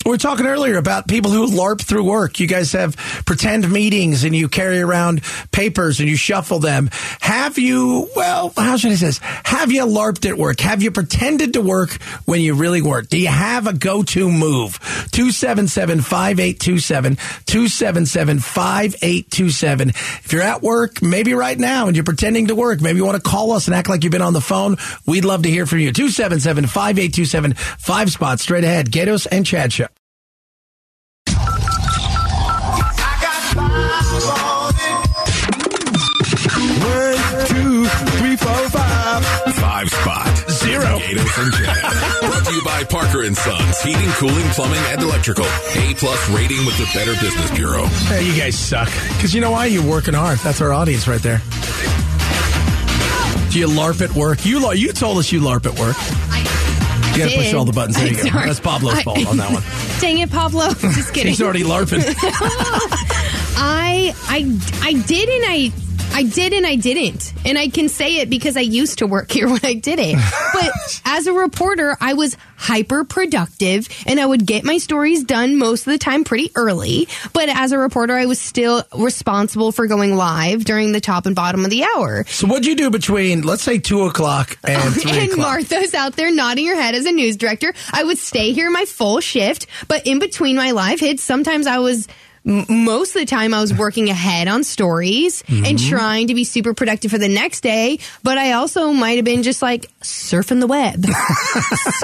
we 0.06 0.12
were 0.12 0.18
talking 0.18 0.46
earlier 0.46 0.76
about 0.76 1.08
people 1.08 1.32
who 1.32 1.48
LARP 1.48 1.82
through 1.82 2.04
work. 2.04 2.38
You 2.38 2.46
guys 2.46 2.70
have 2.72 2.96
pretend 3.26 3.68
meetings 3.68 4.22
and 4.22 4.36
you 4.36 4.48
carry 4.48 4.80
around 4.80 5.20
papers 5.50 5.98
and 5.98 6.08
you 6.08 6.16
shuffle 6.16 6.60
them. 6.60 6.90
Have 7.20 7.58
you, 7.58 8.08
well, 8.14 8.52
how 8.56 8.76
should 8.76 8.92
I 8.92 8.94
say 8.94 9.06
this? 9.06 9.18
Have 9.18 9.72
you 9.72 9.84
LARPed 9.84 10.28
at 10.28 10.38
work? 10.38 10.60
Have 10.60 10.80
you 10.80 10.92
pretended 10.92 11.54
to 11.54 11.60
work 11.60 12.00
when 12.24 12.40
you 12.40 12.54
really 12.54 12.82
weren't? 12.82 13.10
Do 13.10 13.18
you 13.18 13.26
have 13.26 13.66
a 13.66 13.72
go-to 13.72 14.30
move? 14.30 14.78
277-5827, 15.10 17.16
277-5827. 17.16 19.88
If 19.88 20.32
you're 20.32 20.42
at 20.42 20.62
work, 20.62 21.02
maybe 21.02 21.34
right 21.34 21.58
now 21.58 21.88
and 21.88 21.96
you're 21.96 22.04
pretending 22.04 22.46
to 22.46 22.54
work, 22.54 22.80
maybe 22.80 22.98
you 22.98 23.04
want 23.04 23.20
to 23.20 23.28
call 23.28 23.50
us 23.50 23.66
and 23.66 23.74
act 23.74 23.88
like 23.88 24.04
you've 24.04 24.12
been 24.12 24.22
on 24.22 24.34
the 24.34 24.40
phone. 24.40 24.76
We'd 25.04 25.24
love 25.24 25.42
to 25.42 25.50
hear 25.50 25.66
from 25.66 25.80
you. 25.80 25.92
277-5827, 25.92 27.58
five 27.58 28.12
spots 28.12 28.44
straight 28.44 28.62
ahead. 28.62 28.92
Gaydos 28.92 29.26
and 29.32 29.44
Chad 29.44 29.72
Show. 29.72 29.88
Zero. 40.80 40.98
Gaydos 40.98 41.42
and 41.42 41.52
Chad. 41.54 42.20
Brought 42.30 42.44
to 42.46 42.52
you 42.52 42.62
by 42.64 42.84
Parker 42.84 43.22
and 43.22 43.36
Sons. 43.36 43.80
Heating, 43.80 44.10
cooling, 44.12 44.46
plumbing, 44.50 44.80
and 44.88 45.02
electrical. 45.02 45.44
A 45.44 45.94
plus 45.96 46.28
rating 46.30 46.64
with 46.66 46.76
the 46.78 46.88
Better 46.94 47.12
Business 47.20 47.50
Bureau. 47.52 47.86
Hey, 48.08 48.26
you 48.26 48.36
guys 48.38 48.58
suck. 48.58 48.88
Because 49.16 49.34
you 49.34 49.40
know 49.40 49.50
why? 49.52 49.66
You're 49.66 49.88
working 49.88 50.14
hard. 50.14 50.38
That's 50.40 50.60
our 50.60 50.72
audience 50.72 51.08
right 51.08 51.20
there. 51.22 51.38
Do 53.50 53.58
you 53.60 53.68
LARP 53.68 54.02
at 54.02 54.14
work? 54.14 54.44
You 54.44 54.60
LARP, 54.60 54.76
you 54.76 54.92
told 54.92 55.16
us 55.18 55.32
you 55.32 55.40
LARP 55.40 55.64
at 55.66 55.78
work. 55.78 55.96
You 57.16 57.24
gotta 57.24 57.36
push 57.38 57.54
all 57.54 57.64
the 57.64 57.72
buttons. 57.72 57.96
There 57.96 58.08
you 58.08 58.16
go. 58.16 58.28
Sorry. 58.28 58.46
That's 58.46 58.60
Pablo's 58.60 58.94
I- 58.98 59.02
fault 59.02 59.26
on 59.26 59.38
that 59.38 59.50
one. 59.50 59.62
Dang 60.00 60.18
it, 60.18 60.30
Pablo. 60.30 60.68
Just 60.74 61.14
kidding. 61.14 61.28
He's 61.30 61.40
already 61.40 61.62
LARPing. 61.62 62.02
I 63.58 64.14
I 64.28 64.58
I 64.82 64.92
did 65.06 65.28
and 65.30 65.44
I 65.46 65.72
I 66.16 66.22
did 66.22 66.54
and 66.54 66.66
I 66.66 66.76
didn't. 66.76 67.34
And 67.44 67.58
I 67.58 67.68
can 67.68 67.90
say 67.90 68.20
it 68.20 68.30
because 68.30 68.56
I 68.56 68.60
used 68.60 69.00
to 69.00 69.06
work 69.06 69.30
here 69.36 69.50
when 69.50 69.60
I 69.62 69.74
did 69.74 69.98
it. 70.00 70.16
But 70.54 71.02
as 71.04 71.26
a 71.26 71.32
reporter, 71.34 71.94
I 72.00 72.14
was 72.14 72.38
hyper 72.56 73.04
productive 73.04 73.86
and 74.06 74.18
I 74.18 74.24
would 74.24 74.46
get 74.46 74.64
my 74.64 74.78
stories 74.78 75.24
done 75.24 75.58
most 75.58 75.86
of 75.86 75.92
the 75.92 75.98
time 75.98 76.24
pretty 76.24 76.52
early. 76.54 77.06
But 77.34 77.50
as 77.50 77.72
a 77.72 77.78
reporter, 77.78 78.14
I 78.14 78.24
was 78.24 78.40
still 78.40 78.82
responsible 78.96 79.72
for 79.72 79.86
going 79.86 80.16
live 80.16 80.64
during 80.64 80.92
the 80.92 81.02
top 81.02 81.26
and 81.26 81.36
bottom 81.36 81.66
of 81.66 81.70
the 81.70 81.84
hour. 81.84 82.24
so 82.28 82.46
what'd 82.46 82.64
you 82.64 82.76
do 82.76 82.88
between, 82.88 83.42
let's 83.42 83.62
say, 83.62 83.76
2 83.76 84.04
o'clock 84.04 84.56
oh, 84.66 84.72
and 84.72 84.94
3 84.94 85.10
and 85.10 85.32
o'clock? 85.32 85.46
Martha's 85.46 85.92
out 85.92 86.16
there 86.16 86.32
nodding 86.32 86.66
her 86.68 86.76
head 86.76 86.94
as 86.94 87.04
a 87.04 87.12
news 87.12 87.36
director. 87.36 87.74
I 87.92 88.04
would 88.04 88.16
stay 88.16 88.52
here 88.52 88.70
my 88.70 88.86
full 88.86 89.20
shift, 89.20 89.66
but 89.86 90.06
in 90.06 90.18
between 90.18 90.56
my 90.56 90.70
live 90.70 90.98
hits, 90.98 91.22
sometimes 91.22 91.66
I 91.66 91.80
was 91.80 92.08
most 92.46 93.16
of 93.16 93.20
the 93.20 93.26
time 93.26 93.52
I 93.52 93.60
was 93.60 93.74
working 93.74 94.08
ahead 94.08 94.46
on 94.46 94.62
stories 94.62 95.42
and 95.48 95.64
mm-hmm. 95.64 95.90
trying 95.90 96.28
to 96.28 96.34
be 96.34 96.44
super 96.44 96.74
productive 96.74 97.10
for 97.10 97.18
the 97.18 97.28
next 97.28 97.60
day. 97.62 97.98
But 98.22 98.38
I 98.38 98.52
also 98.52 98.92
might 98.92 99.16
have 99.16 99.24
been 99.24 99.42
just 99.42 99.62
like 99.62 99.86
surfing 100.00 100.60
the 100.60 100.68
web, 100.68 101.02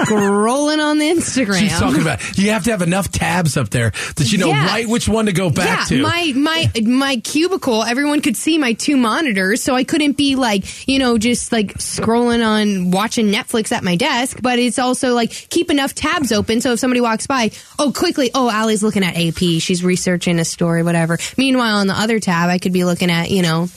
scrolling 0.01 0.83
on 0.83 0.97
the 0.97 1.05
Instagram. 1.05 1.59
She's 1.59 1.79
talking 1.79 2.01
about 2.01 2.37
you 2.37 2.49
have 2.49 2.65
to 2.65 2.71
have 2.71 2.81
enough 2.81 3.09
tabs 3.11 3.55
up 3.55 3.69
there 3.69 3.91
that 4.17 4.31
you 4.31 4.37
know 4.37 4.47
Yeah. 4.47 4.65
right 4.65 4.87
which 4.87 5.07
one 5.07 5.27
to 5.27 5.33
go 5.33 5.49
back 5.49 5.89
yeah, 5.89 5.97
to. 5.97 6.01
my 6.01 6.33
my 6.35 6.71
my 6.83 7.17
cubicle, 7.17 7.83
everyone 7.83 8.21
could 8.21 8.35
see 8.35 8.57
my 8.57 8.73
two 8.73 8.97
monitors, 8.97 9.63
so 9.63 9.75
I 9.75 9.83
couldn't 9.83 10.17
be 10.17 10.35
like, 10.35 10.87
you 10.87 10.99
know, 10.99 11.17
just 11.17 11.51
like 11.51 11.73
scrolling 11.75 12.45
on 12.45 12.91
watching 12.91 13.27
Netflix 13.27 13.71
at 13.71 13.83
my 13.83 13.95
desk, 13.95 14.39
but 14.41 14.59
it's 14.59 14.79
also 14.79 15.13
like 15.13 15.31
keep 15.49 15.71
enough 15.71 15.95
tabs 15.95 16.31
open 16.31 16.59
so 16.59 16.73
if 16.73 16.79
somebody 16.79 17.01
walks 17.01 17.27
by, 17.27 17.51
oh 17.79 17.91
quickly, 17.91 18.29
oh 18.33 18.49
Allie's 18.49 18.83
looking 18.83 19.03
at 19.03 19.15
AP, 19.15 19.61
she's 19.61 19.83
researching 19.83 20.32
a 20.39 20.45
story, 20.45 20.83
whatever. 20.83 21.17
Meanwhile 21.37 21.77
on 21.77 21.87
the 21.87 21.93
other 21.99 22.19
tab 22.19 22.49
I 22.49 22.57
could 22.59 22.73
be 22.73 22.83
looking 22.83 23.09
at, 23.11 23.29
you 23.31 23.41
know, 23.41 23.67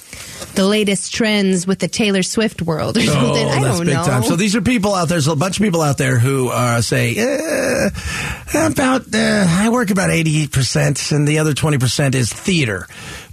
the 0.55 0.67
latest 0.67 1.15
trends 1.15 1.67
with 1.67 1.79
the 1.79 1.89
Taylor 1.89 2.23
Swift 2.23 2.61
world 2.63 2.97
or 2.97 3.03
something. 3.03 3.47
I 3.49 3.59
Oh, 3.59 3.79
don't 3.79 3.87
know. 3.87 4.05
time. 4.05 4.23
So 4.23 4.37
these 4.37 4.55
are 4.57 4.61
people 4.63 4.95
out 4.95 5.09
there. 5.09 5.17
There's 5.17 5.29
a 5.29 5.37
bunch 5.37 5.59
of 5.59 5.63
people 5.63 5.81
out 5.83 5.97
there 5.99 6.19
who 6.19 6.49
uh, 6.49 6.81
say 6.83 7.15
eh, 7.17 7.89
about 8.55 9.03
uh, 9.15 9.45
I 9.49 9.69
work 9.71 9.91
about 9.91 10.11
eighty 10.11 10.47
percent, 10.47 11.11
and 11.13 11.27
the 11.27 11.39
other 11.39 11.55
twenty 11.55 11.79
percent 11.79 12.15
is 12.15 12.31
theater, 12.33 12.87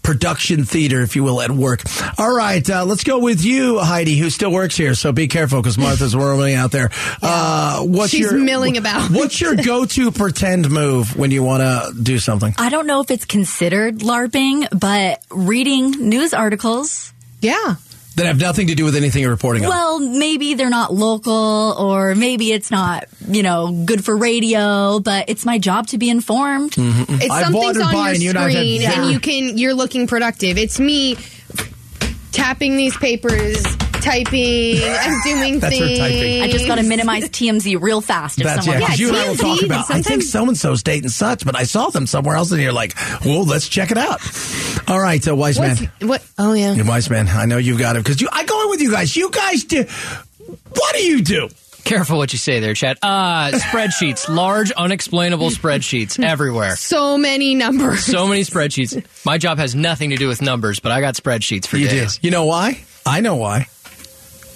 production 0.04 0.66
theater, 0.66 1.02
if 1.02 1.16
you 1.16 1.24
will, 1.24 1.42
at 1.42 1.50
work. 1.52 1.82
All 2.18 2.36
right, 2.36 2.68
uh, 2.70 2.86
let's 2.86 3.04
go 3.04 3.20
with 3.20 3.44
you, 3.44 3.80
Heidi, 3.80 4.18
who 4.18 4.30
still 4.30 4.52
works 4.52 4.76
here. 4.78 4.94
So 4.94 5.12
be 5.12 5.28
careful 5.28 5.62
because 5.62 5.78
Martha's 5.78 6.16
whirling 6.16 6.56
out 6.56 6.72
there. 6.72 6.92
Uh, 7.22 7.82
what's 7.84 8.12
She's 8.12 8.20
your 8.20 8.34
milling 8.38 8.78
about. 8.78 9.10
What's 9.10 9.40
your 9.42 9.56
go-to 9.64 10.12
pretend 10.12 10.70
move 10.70 11.16
when 11.16 11.32
you 11.32 11.44
want 11.44 11.62
to 11.64 11.94
do 12.04 12.20
something? 12.20 12.54
I 12.58 12.70
don't 12.70 12.86
know 12.86 13.00
if 13.02 13.10
it's 13.10 13.26
considered 13.26 14.00
LARPing, 14.00 14.68
but 14.78 15.24
reading 15.32 15.92
news 16.10 16.34
articles. 16.34 17.12
yeah. 17.42 17.76
That 18.16 18.28
have 18.28 18.40
nothing 18.40 18.68
to 18.68 18.76
do 18.76 18.86
with 18.86 18.96
anything 18.96 19.24
you're 19.24 19.32
reporting 19.32 19.66
on. 19.66 19.70
Well, 19.70 20.00
maybe 20.00 20.54
they're 20.54 20.70
not 20.70 20.94
local 20.94 21.34
or 21.34 22.14
maybe 22.14 22.52
it's 22.52 22.70
not, 22.70 23.06
you 23.28 23.42
know, 23.42 23.84
good 23.86 24.06
for 24.06 24.16
radio, 24.16 25.00
but 25.00 25.30
it's 25.30 25.46
my 25.46 25.58
job 25.58 25.88
to 25.88 25.98
be 25.98 26.12
informed. 26.12 26.74
Mm-hmm, 26.74 27.02
mm-hmm. 27.02 27.22
It's 27.22 27.32
I've 27.32 27.46
something's 27.46 27.82
on 27.82 27.94
your 27.94 28.06
and 28.06 28.22
you 28.22 28.30
and 28.30 28.38
I 28.38 28.52
screen, 28.52 28.82
and 28.84 29.12
you 29.12 29.20
can 29.20 29.58
you're 29.58 29.74
looking 29.74 30.06
productive. 30.06 30.60
It's 30.60 30.80
me 30.80 31.18
tapping 32.32 32.78
these 32.78 32.96
papers, 32.98 33.66
typing, 34.04 34.82
I'm 34.84 35.22
doing 35.24 35.60
That's 35.60 35.78
her 35.80 35.86
things. 35.86 36.00
typing. 36.00 36.42
I 36.44 36.48
just 36.50 36.68
got 36.68 36.76
to 36.76 36.84
minimize 36.84 37.30
TMZ 37.30 37.82
real 37.82 38.02
fast 38.02 38.38
if 38.40 38.44
That's 38.46 38.66
yeah, 38.68 38.74
someone 38.74 38.82
'cause 38.82 38.90
wants 38.90 39.00
you 39.00 39.08
and 39.10 39.18
I 39.18 39.28
will 39.30 39.36
TMZ, 39.36 39.42
talk 39.56 39.64
about. 39.66 39.80
I 39.92 40.02
think 40.02 40.06
sometimes- 40.24 40.32
so 40.32 40.48
and 40.48 40.58
so's 40.58 40.84
dating 40.84 41.10
such, 41.10 41.46
but 41.46 41.56
I 41.58 41.64
saw 41.64 41.90
them 41.90 42.06
somewhere 42.08 42.36
else, 42.36 42.52
and 42.52 42.62
you're 42.62 42.74
like, 42.74 42.96
"Well, 43.26 43.46
let's 43.46 43.68
check 43.68 43.92
it 43.92 43.98
out." 43.98 44.20
All 44.88 45.00
right, 45.00 45.26
uh, 45.28 45.36
wise 45.36 45.58
What's, 45.58 45.82
man, 45.82 45.92
what? 46.02 46.24
Oh 46.38 46.54
yeah. 46.54 46.74
you 46.74 46.84
wise 46.86 47.10
man. 47.10 47.28
I 47.28 47.46
know 47.46 47.58
you've 47.58 47.80
got 47.80 47.96
it 47.96 48.04
because 48.04 48.22
you. 48.22 48.28
I 48.32 48.44
go 48.44 48.64
in 48.64 48.70
with 48.70 48.82
you 48.82 48.92
guys. 48.92 49.16
You 49.16 49.30
guys 49.32 49.64
do. 49.64 49.86
What 50.76 50.94
do 50.96 51.04
you 51.04 51.22
do? 51.22 51.50
Careful 51.86 52.18
what 52.18 52.32
you 52.32 52.40
say 52.40 52.62
there, 52.62 52.74
Chad. 52.74 52.98
Uh, 53.02 53.52
spreadsheets, 53.52 54.30
large, 54.34 54.72
unexplainable 54.72 55.50
spreadsheets 55.50 56.22
everywhere. 56.24 56.78
So 56.78 57.18
many 57.18 57.56
numbers. 57.56 58.06
So 58.06 58.26
many 58.26 58.42
spreadsheets. 58.44 59.04
My 59.26 59.38
job 59.38 59.58
has 59.58 59.76
nothing 59.76 60.12
to 60.12 60.16
do 60.16 60.30
with 60.30 60.42
numbers, 60.42 60.80
but 60.80 60.94
I 60.94 61.02
got 61.02 61.16
spreadsheets 61.16 61.68
for 61.68 61.78
You 61.78 61.90
days. 61.90 62.18
do. 62.20 62.28
You 62.28 62.32
know 62.32 62.46
why? 62.46 62.82
I 63.06 63.20
know 63.20 63.36
why. 63.36 63.68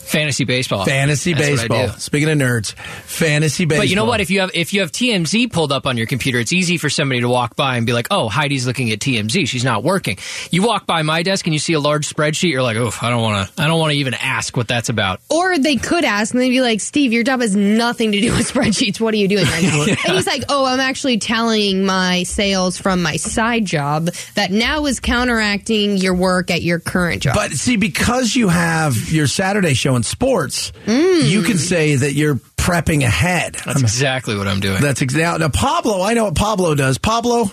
Fantasy 0.07 0.45
baseball. 0.45 0.85
Fantasy 0.85 1.33
That's 1.33 1.49
what 1.49 1.59
I 1.59 1.67
baseball. 1.67 1.87
do. 1.87 1.99
Speaking 1.99 2.29
of 2.29 2.37
nerds, 2.37 2.73
fantasy 2.73 3.65
baseball. 3.65 3.83
But 3.83 3.89
you 3.89 3.95
know 3.95 4.05
what? 4.05 4.21
If 4.21 4.29
you 4.29 4.39
have 4.41 4.51
if 4.53 4.73
you 4.73 4.81
have 4.81 4.91
TMZ 4.91 5.51
pulled 5.51 5.71
up 5.71 5.85
on 5.85 5.97
your 5.97 6.07
computer, 6.07 6.39
it's 6.39 6.53
easy 6.53 6.77
for 6.77 6.89
somebody 6.89 7.21
to 7.21 7.29
walk 7.29 7.55
by 7.55 7.77
and 7.77 7.85
be 7.85 7.93
like, 7.93 8.07
"Oh, 8.11 8.29
Heidi's 8.29 8.65
looking 8.65 8.91
at 8.91 8.99
TMZ. 8.99 9.47
She's 9.47 9.63
not 9.63 9.83
working." 9.83 10.17
You 10.49 10.63
walk 10.63 10.85
by 10.85 11.01
my 11.01 11.23
desk 11.23 11.45
and 11.45 11.53
you 11.53 11.59
see 11.59 11.73
a 11.73 11.79
large 11.79 12.07
spreadsheet. 12.07 12.49
You're 12.51 12.63
like, 12.63 12.77
"Oh, 12.77 12.91
I 13.01 13.09
don't 13.09 13.21
want 13.21 13.47
to. 13.55 13.61
I 13.61 13.67
don't 13.67 13.79
want 13.79 13.91
to 13.93 13.97
even 13.97 14.13
ask 14.13 14.55
what 14.55 14.67
that's 14.67 14.89
about." 14.89 15.19
Or 15.29 15.57
they 15.57 15.75
could 15.75 16.05
ask 16.05 16.33
and 16.33 16.41
they'd 16.41 16.49
be 16.49 16.61
like, 16.61 16.79
Steve, 16.79 17.11
your 17.11 17.23
job 17.23 17.41
has 17.41 17.55
nothing 17.55 18.13
to 18.13 18.21
do 18.21 18.31
with 18.31 18.51
spreadsheets. 18.53 18.99
What 19.01 19.13
are 19.13 19.17
you 19.17 19.27
doing 19.27 19.43
right 19.45 19.63
now? 19.63 19.81
And 19.83 19.97
he's 20.15 20.27
like, 20.27 20.43
Oh, 20.49 20.65
I'm 20.65 20.79
actually 20.79 21.17
tallying 21.17 21.85
my 21.85 22.23
sales 22.23 22.77
from 22.77 23.01
my 23.01 23.17
side 23.17 23.65
job 23.65 24.09
that 24.35 24.51
now 24.51 24.85
is 24.85 24.99
counteracting 25.01 25.97
your 25.97 26.13
work 26.15 26.49
at 26.49 26.61
your 26.61 26.79
current 26.79 27.23
job. 27.23 27.35
But 27.35 27.51
see, 27.51 27.75
because 27.75 28.35
you 28.35 28.47
have 28.47 29.11
your 29.11 29.27
Saturday 29.27 29.73
show 29.73 29.96
in 29.97 30.03
sports, 30.03 30.71
Mm. 30.85 31.29
you 31.29 31.41
can 31.43 31.57
say 31.57 31.95
that 31.97 32.13
you're 32.13 32.35
prepping 32.55 33.03
ahead. 33.03 33.55
That's 33.65 33.81
exactly 33.81 34.37
what 34.37 34.47
I'm 34.47 34.59
doing. 34.61 34.81
That's 34.81 35.01
exactly. 35.01 35.23
now, 35.23 35.37
now 35.37 35.49
Pablo. 35.49 36.01
I 36.01 36.13
know 36.13 36.23
what 36.25 36.35
Pablo 36.35 36.73
does. 36.75 36.97
Pablo, 36.97 37.51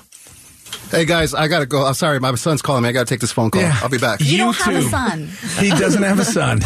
Hey 0.90 1.04
guys, 1.06 1.34
I 1.34 1.48
gotta 1.48 1.66
go. 1.66 1.84
I'm 1.86 1.94
sorry, 1.94 2.18
my 2.20 2.34
son's 2.34 2.60
calling 2.62 2.82
me. 2.82 2.88
I 2.88 2.92
gotta 2.92 3.06
take 3.06 3.20
this 3.20 3.32
phone 3.32 3.50
call. 3.50 3.62
Yeah. 3.62 3.78
I'll 3.82 3.88
be 3.88 3.98
back. 3.98 4.20
You 4.20 4.38
don't 4.38 4.54
have 4.56 4.74
a 4.76 4.82
son. 4.82 5.28
he 5.60 5.70
doesn't 5.70 6.02
have 6.02 6.18
a 6.18 6.24
son. 6.24 6.60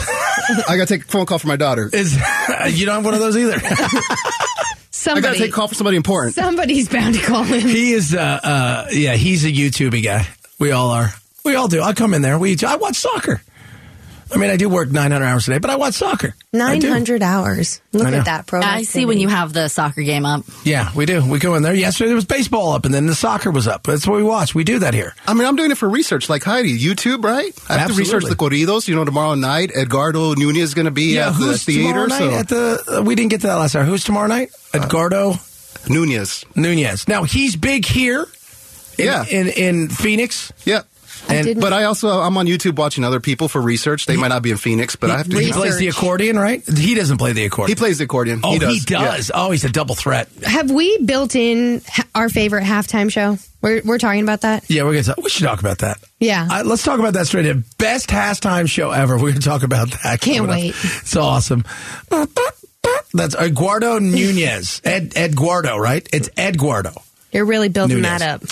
I 0.69 0.77
gotta 0.77 0.87
take 0.87 1.05
a 1.05 1.09
phone 1.09 1.25
call 1.27 1.39
for 1.39 1.47
my 1.47 1.57
daughter. 1.57 1.89
Is 1.93 2.15
you 2.71 2.87
don't 2.87 2.97
have 2.97 3.05
one 3.05 3.15
of 3.15 3.21
those 3.21 3.37
either. 3.37 3.59
somebody, 4.91 5.27
I 5.27 5.31
gotta 5.31 5.39
take 5.39 5.51
a 5.51 5.55
call 5.55 5.69
for 5.69 5.75
somebody 5.75 5.97
important. 5.97 6.35
somebody's 6.35 6.89
bound 6.89 7.15
to 7.17 7.21
call 7.23 7.43
him. 7.45 7.61
he 7.69 7.93
is. 7.93 8.15
Uh, 8.15 8.41
uh, 8.43 8.87
yeah, 8.93 9.15
he's 9.15 9.45
a 9.45 9.53
YouTubey 9.53 10.03
guy. 10.03 10.27
We 10.59 10.73
all 10.73 10.91
are. 10.91 11.13
We 11.45 11.55
all 11.55 11.69
do. 11.69 11.83
I 11.83 11.93
come 11.93 12.15
in 12.15 12.23
there. 12.23 12.39
We. 12.39 12.57
I 12.67 12.77
watch 12.77 12.97
soccer. 12.97 13.43
I 14.33 14.37
mean, 14.37 14.51
I 14.51 14.57
do 14.57 14.69
work 14.69 14.91
900 14.91 15.25
hours 15.25 15.49
a 15.49 15.53
day, 15.53 15.59
but 15.59 15.71
I 15.71 15.77
watch 15.77 15.95
soccer. 15.95 16.35
900 16.53 17.23
hours. 17.23 17.81
Look 17.93 18.07
at 18.09 18.27
that 18.27 18.47
pro. 18.47 18.61
I 18.61 18.83
see 18.83 19.05
when 19.07 19.19
you 19.19 19.29
have 19.29 19.53
the 19.53 19.69
soccer 19.69 20.03
game 20.03 20.27
up. 20.27 20.45
Yeah, 20.65 20.91
we 20.95 21.07
do. 21.07 21.25
We 21.27 21.39
go 21.39 21.55
in 21.55 21.63
there. 21.63 21.73
Yesterday 21.75 22.09
there 22.09 22.15
was 22.17 22.25
baseball 22.27 22.73
up, 22.73 22.85
and 22.85 22.93
then 22.95 23.07
the 23.07 23.15
soccer 23.15 23.51
was 23.51 23.67
up. 23.67 23.85
That's 23.85 24.07
what 24.07 24.17
we 24.17 24.23
watch. 24.23 24.55
We 24.55 24.65
do 24.65 24.81
that 24.81 24.93
here. 24.95 25.15
I 25.27 25.35
mean, 25.35 25.47
I'm 25.47 25.57
doing 25.57 25.71
it 25.71 25.79
for 25.79 25.89
research, 25.89 26.29
like 26.29 26.45
Heidi. 26.45 26.79
YouTube, 26.79 27.25
right? 27.25 27.53
I 27.69 27.79
have 27.79 27.89
to 27.91 27.95
research 27.97 28.25
the 28.25 28.37
corridos. 28.37 28.87
You 28.89 28.95
know, 28.97 29.05
tomorrow 29.05 29.35
night, 29.35 29.71
Edgardo 29.75 30.35
Nunez 30.35 30.63
is 30.65 30.75
gonna 30.75 30.91
be 30.91 31.15
Yeah, 31.15 31.29
at 31.29 31.31
the 31.31 31.35
who's 31.45 31.65
tomorrow 31.65 32.07
theater. 32.09 32.09
night 32.09 32.19
So 32.19 32.31
at 32.35 32.49
the? 32.49 32.99
Uh, 32.99 33.03
we 33.03 33.15
didn't 33.15 33.31
get 33.31 33.41
to 33.43 33.47
that 33.49 33.57
last 33.57 33.75
hour. 33.77 33.85
Who's 33.85 34.05
tomorrow 34.05 34.29
night? 34.29 34.51
Edgardo 34.75 35.35
Nunez. 35.89 36.45
Nunez. 36.55 37.09
Now 37.09 37.23
he's 37.25 37.57
big 37.57 37.85
here. 37.87 38.27
In, 38.99 39.05
Yeah. 39.07 39.25
in 39.31 39.47
in 39.49 39.89
Phoenix. 39.89 40.53
Yeah. 40.65 40.83
And 41.29 41.45
didn't- 41.47 41.61
But 41.61 41.73
I 41.73 41.85
also 41.85 42.09
I'm 42.21 42.37
on 42.37 42.47
YouTube 42.47 42.77
watching 42.77 43.05
other 43.05 43.21
people 43.21 43.49
for 43.49 43.61
research. 43.61 44.07
They 44.07 44.17
might 44.17 44.29
not 44.29 44.43
be 44.43 44.51
in 44.51 44.57
Phoenix, 44.57 44.97
but 44.97 45.11
I 45.11 45.19
have 45.19 45.29
to. 45.29 45.39
he 45.39 45.53
plays 45.53 45.77
the 45.79 45.89
accordion, 45.89 46.39
right? 46.39 46.63
He 46.67 46.95
doesn't 46.95 47.19
play 47.19 47.33
the 47.33 47.45
accordion. 47.45 47.77
He 47.77 47.79
plays 47.79 47.99
the 47.99 48.05
accordion. 48.05 48.41
Oh, 48.43 48.53
he 48.53 48.59
does. 48.59 48.91
Yeah. 48.91 49.05
does. 49.17 49.31
Oh, 49.35 49.51
he's 49.51 49.65
a 49.65 49.69
double 49.71 49.95
threat. 49.95 50.29
Have 50.45 50.71
we 50.71 50.99
built 50.99 51.35
in 51.37 51.83
our 52.15 52.29
favorite 52.29 52.65
halftime 52.65 53.11
show? 53.11 53.37
We're, 53.61 53.83
we're 53.85 53.99
talking 53.99 54.23
about 54.23 54.43
that? 54.43 54.65
Yeah, 54.71 54.85
we're 54.85 54.93
gonna. 54.93 55.03
Talk, 55.03 55.17
we 55.19 55.31
should 55.31 55.45
talk 55.45 55.59
about 55.61 55.79
that. 55.79 55.99
Yeah. 56.21 56.47
Uh, 56.51 56.63
let's 56.65 56.85
talk 56.85 57.01
about 57.01 57.15
that 57.15 57.27
straight 57.27 57.47
in. 57.47 57.65
Best 57.77 58.09
halftime 58.09 58.69
show 58.69 58.91
ever. 58.93 59.17
We're 59.19 59.31
gonna 59.31 59.41
talk 59.41 59.65
about 59.65 59.91
that. 60.05 60.21
Can't 60.21 60.47
coming 60.47 60.51
up. 60.51 60.57
wait. 60.57 60.75
It's 61.01 61.17
awesome. 61.17 61.65
That's 63.13 63.35
Eduardo 63.35 63.99
Nunez. 63.99 64.81
Ed 64.85 65.15
Eduardo, 65.17 65.77
right? 65.77 66.07
It's 66.13 66.29
Eduardo. 66.39 66.93
You're 67.33 67.47
really 67.47 67.69
building 67.69 68.01
Nunez. 68.03 68.21
that 68.21 68.43
up. 68.43 68.49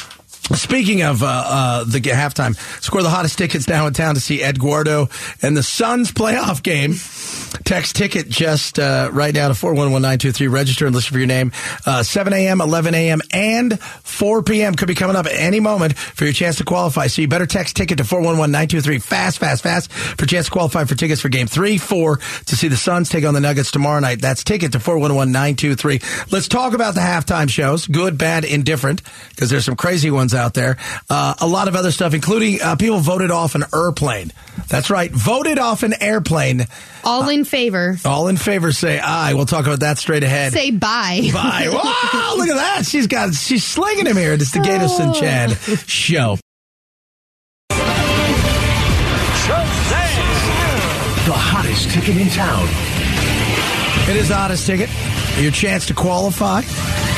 Speaking 0.54 1.02
of 1.02 1.24
uh, 1.24 1.26
uh, 1.26 1.84
the 1.84 2.00
halftime, 2.00 2.56
score 2.80 3.02
the 3.02 3.10
hottest 3.10 3.36
tickets 3.36 3.66
now 3.66 3.88
in 3.88 3.94
town 3.94 4.14
to 4.14 4.20
see 4.20 4.44
Eduardo 4.44 5.08
and 5.42 5.56
the 5.56 5.62
Suns 5.62 6.12
playoff 6.12 6.62
game. 6.62 6.94
Text 7.64 7.96
ticket 7.96 8.28
just 8.28 8.78
uh, 8.78 9.10
right 9.12 9.34
now 9.34 9.48
to 9.48 9.54
411923. 9.54 10.46
Register 10.46 10.86
and 10.86 10.94
listen 10.94 11.12
for 11.12 11.18
your 11.18 11.26
name. 11.26 11.50
Uh, 11.84 12.04
7 12.04 12.32
a.m., 12.32 12.60
11 12.60 12.94
a.m., 12.94 13.20
and 13.32 13.80
4 13.80 14.44
p.m. 14.44 14.76
could 14.76 14.86
be 14.86 14.94
coming 14.94 15.16
up 15.16 15.26
at 15.26 15.32
any 15.32 15.58
moment 15.58 15.98
for 15.98 16.24
your 16.24 16.32
chance 16.32 16.56
to 16.58 16.64
qualify. 16.64 17.08
So 17.08 17.22
you 17.22 17.28
better 17.28 17.46
text 17.46 17.74
ticket 17.74 17.98
to 17.98 18.04
411923 18.04 19.00
fast, 19.00 19.38
fast, 19.38 19.64
fast 19.64 19.90
for 19.90 20.26
chance 20.26 20.46
to 20.46 20.52
qualify 20.52 20.84
for 20.84 20.94
tickets 20.94 21.20
for 21.20 21.28
game 21.28 21.48
three, 21.48 21.76
four 21.76 22.18
to 22.18 22.56
see 22.56 22.68
the 22.68 22.76
Suns 22.76 23.08
take 23.08 23.24
on 23.24 23.34
the 23.34 23.40
Nuggets 23.40 23.72
tomorrow 23.72 23.98
night. 23.98 24.20
That's 24.20 24.44
ticket 24.44 24.72
to 24.72 24.80
411923. 24.80 26.26
Let's 26.30 26.46
talk 26.46 26.72
about 26.72 26.94
the 26.94 27.00
halftime 27.00 27.50
shows 27.50 27.88
good, 27.88 28.16
bad, 28.16 28.44
indifferent, 28.44 29.02
because 29.30 29.50
there's 29.50 29.64
some 29.64 29.76
crazy 29.76 30.10
ones 30.10 30.35
out 30.36 30.54
there. 30.54 30.76
Uh, 31.10 31.34
a 31.40 31.46
lot 31.46 31.68
of 31.68 31.76
other 31.76 31.90
stuff, 31.90 32.14
including 32.14 32.60
uh, 32.62 32.76
people 32.76 32.98
voted 32.98 33.30
off 33.30 33.54
an 33.54 33.64
airplane. 33.74 34.32
That's 34.68 34.90
right, 34.90 35.10
voted 35.10 35.58
off 35.58 35.82
an 35.82 35.94
airplane. 36.00 36.66
All 37.04 37.28
in 37.28 37.44
favor. 37.44 37.96
All 38.04 38.28
in 38.28 38.36
favor 38.36 38.72
say 38.72 38.98
aye. 38.98 39.34
We'll 39.34 39.46
talk 39.46 39.64
about 39.66 39.80
that 39.80 39.98
straight 39.98 40.24
ahead. 40.24 40.52
Say 40.52 40.70
bye. 40.70 41.30
Bye. 41.32 41.68
Wow, 42.16 42.34
look 42.36 42.48
at 42.48 42.56
that. 42.56 42.86
She's 42.86 43.06
got 43.06 43.34
she's 43.34 43.64
slinging 43.64 44.06
him 44.06 44.16
here. 44.16 44.32
It's 44.32 44.50
the 44.50 44.58
Gaydos 44.60 44.98
and 44.98 45.14
Chad 45.14 45.50
show. 45.88 46.38
The 51.26 51.32
hottest 51.32 51.90
ticket 51.90 52.16
in 52.16 52.28
town. 52.28 52.64
It 54.08 54.16
is 54.16 54.28
the 54.28 54.36
hottest 54.36 54.66
ticket. 54.66 54.88
Your 55.42 55.50
chance 55.52 55.86
to 55.86 55.94
qualify 55.94 56.62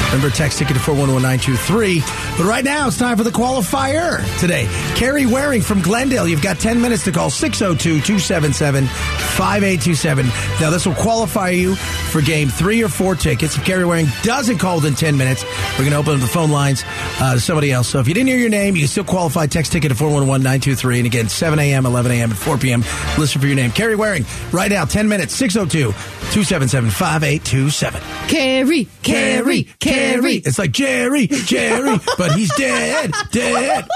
Remember, 0.09 0.31
text 0.31 0.59
ticket 0.59 0.75
to 0.75 0.81
411923. 0.83 2.01
But 2.39 2.49
right 2.49 2.65
now, 2.65 2.89
it's 2.89 2.99
time 2.99 3.17
for 3.19 3.25
the 3.25 3.31
qualifier 3.31 4.25
today. 4.41 4.67
Carrie 4.97 5.27
Waring 5.27 5.61
from 5.61 5.83
Glendale. 5.83 6.27
You've 6.27 6.43
got 6.43 6.59
10 6.59 6.81
minutes 6.81 7.05
to 7.05 7.13
call 7.13 7.29
602 7.29 8.01
277 8.01 8.87
5827. 8.87 10.27
Now, 10.61 10.71
this 10.71 10.87
will 10.87 10.95
qualify 10.95 11.51
you 11.51 11.75
for 11.75 12.23
game 12.23 12.49
three 12.49 12.83
or 12.83 12.89
four 12.89 13.17
tickets. 13.17 13.57
If 13.57 13.65
Carrie 13.67 13.85
Waring 13.85 14.07
doesn't 14.23 14.59
call 14.59 14.77
within 14.77 14.95
10 14.95 15.17
minutes, 15.17 15.45
we're 15.73 15.89
going 15.89 15.91
to 15.91 15.99
open 15.99 16.15
up 16.15 16.21
the 16.21 16.27
phone 16.27 16.51
lines 16.51 16.85
uh, 17.21 17.35
to 17.35 17.41
somebody 17.41 17.71
else. 17.71 17.89
So 17.89 17.99
if 18.01 18.09
you 18.09 18.15
didn't 18.15 18.29
hear 18.29 18.39
your 18.39 18.49
name, 18.49 18.77
you 18.77 18.83
can 18.83 18.89
still 18.89 19.05
qualify. 19.05 19.47
Text 19.47 19.73
ticket 19.73 19.91
to 19.91 19.95
411923. 19.95 20.99
And 20.99 21.07
again, 21.07 21.29
7 21.29 21.59
a.m., 21.59 21.85
11 21.85 22.13
a.m., 22.13 22.31
and 22.31 22.39
4 22.39 22.57
p.m. 22.59 22.81
Listen 23.19 23.41
for 23.41 23.47
your 23.47 23.57
name. 23.57 23.71
Carrie 23.73 23.97
Waring, 23.97 24.25
right 24.53 24.71
now, 24.71 24.85
10 24.85 25.09
minutes, 25.09 25.35
602 25.35 25.93
277 25.93 26.91
5827. 26.91 28.01
Carrie, 28.29 28.89
Carrie, 29.03 29.65
Carrie. 29.81 29.98
It's 30.03 30.59
like 30.59 30.73
Jerry, 30.73 31.27
Jerry, 31.27 31.99
but 32.17 32.33
he's 32.33 32.55
dead, 32.57 33.13
dead. 33.31 33.87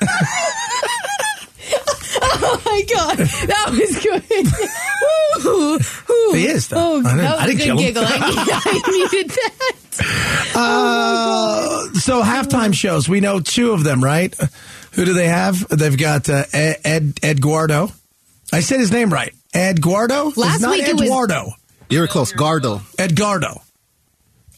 Oh 2.22 2.60
my 2.64 2.82
god, 2.92 3.16
that 3.18 3.70
was 3.70 3.98
good. 4.02 4.24
Ooh, 5.46 5.78
ooh. 6.12 6.32
He 6.34 6.46
is, 6.46 6.68
though. 6.68 6.76
Oh, 6.78 6.98
I 6.98 7.02
didn't- 7.02 7.16
that 7.18 7.32
was 7.36 7.40
I 7.40 7.46
didn't 7.46 7.60
a 7.60 7.64
kill 7.64 7.76
good 7.76 7.82
him. 7.84 7.94
giggle. 7.94 8.04
I, 8.06 8.62
I 8.64 8.90
needed 9.12 9.30
that. 9.30 9.66
Uh, 10.56 11.92
so 11.94 12.22
halftime 12.22 12.72
shows, 12.74 13.08
we 13.08 13.20
know 13.20 13.38
two 13.40 13.72
of 13.72 13.84
them, 13.84 14.02
right? 14.02 14.34
Who 14.92 15.04
do 15.04 15.12
they 15.12 15.28
have? 15.28 15.68
They've 15.68 15.96
got 15.96 16.28
uh, 16.28 16.44
Ed, 16.52 16.80
Ed 16.84 17.18
Eduardo. 17.22 17.90
I 18.52 18.60
said 18.60 18.80
his 18.80 18.90
name 18.90 19.10
right. 19.12 19.32
Ed 19.54 19.78
Eduardo. 19.78 20.32
Last 20.36 20.54
it's 20.54 20.60
not 20.62 20.70
week 20.72 20.88
it 20.88 20.94
was- 20.94 21.02
Eduardo. 21.02 21.50
You 21.90 22.00
were 22.00 22.06
close. 22.06 22.32
Gardo. 22.32 22.80
Edgardo. 22.98 23.60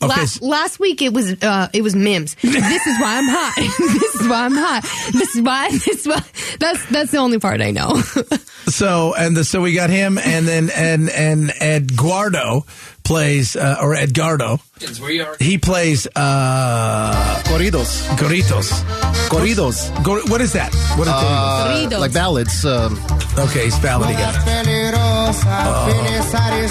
Okay. 0.02 0.20
Last, 0.20 0.42
last 0.42 0.80
week 0.80 1.00
it 1.02 1.12
was 1.12 1.32
uh, 1.42 1.68
it 1.72 1.82
was 1.82 1.94
Mims. 1.94 2.34
This 2.42 2.86
is 2.86 3.00
why 3.00 3.18
I'm 3.18 3.28
hot. 3.28 3.54
this 3.56 4.14
is 4.20 4.28
why 4.28 4.44
I'm 4.44 4.54
hot. 4.54 4.82
This 5.12 5.34
is 5.36 5.42
why. 5.42 5.70
This 5.70 5.88
is 5.88 6.06
why. 6.06 6.22
That's 6.58 6.84
that's 6.86 7.10
the 7.10 7.18
only 7.18 7.38
part 7.38 7.60
I 7.60 7.70
know. 7.70 8.00
So 8.64 9.12
and 9.18 9.36
the, 9.36 9.42
so 9.44 9.60
we 9.60 9.74
got 9.74 9.90
him, 9.90 10.18
and 10.18 10.46
then 10.46 10.70
and 10.70 11.10
and 11.10 11.50
Eduardo 11.60 12.64
plays 13.02 13.56
uh, 13.56 13.76
or 13.82 13.94
Edgardo. 13.96 14.60
Where 15.00 15.10
you 15.10 15.24
are. 15.24 15.36
He 15.40 15.58
plays 15.58 16.06
uh, 16.14 17.42
Corridos. 17.44 18.06
Corritos. 18.16 18.70
Corridos. 19.28 19.90
Go, 20.04 20.20
what 20.30 20.40
is 20.40 20.52
that? 20.52 20.72
What 20.96 21.08
is 21.08 21.12
Uh, 21.12 21.66
Corridos. 21.66 22.00
like 22.00 22.12
ballads. 22.14 22.64
Um, 22.64 22.96
Okay, 23.36 23.64
he's 23.64 23.78
ballad 23.80 24.10
again. 24.10 24.32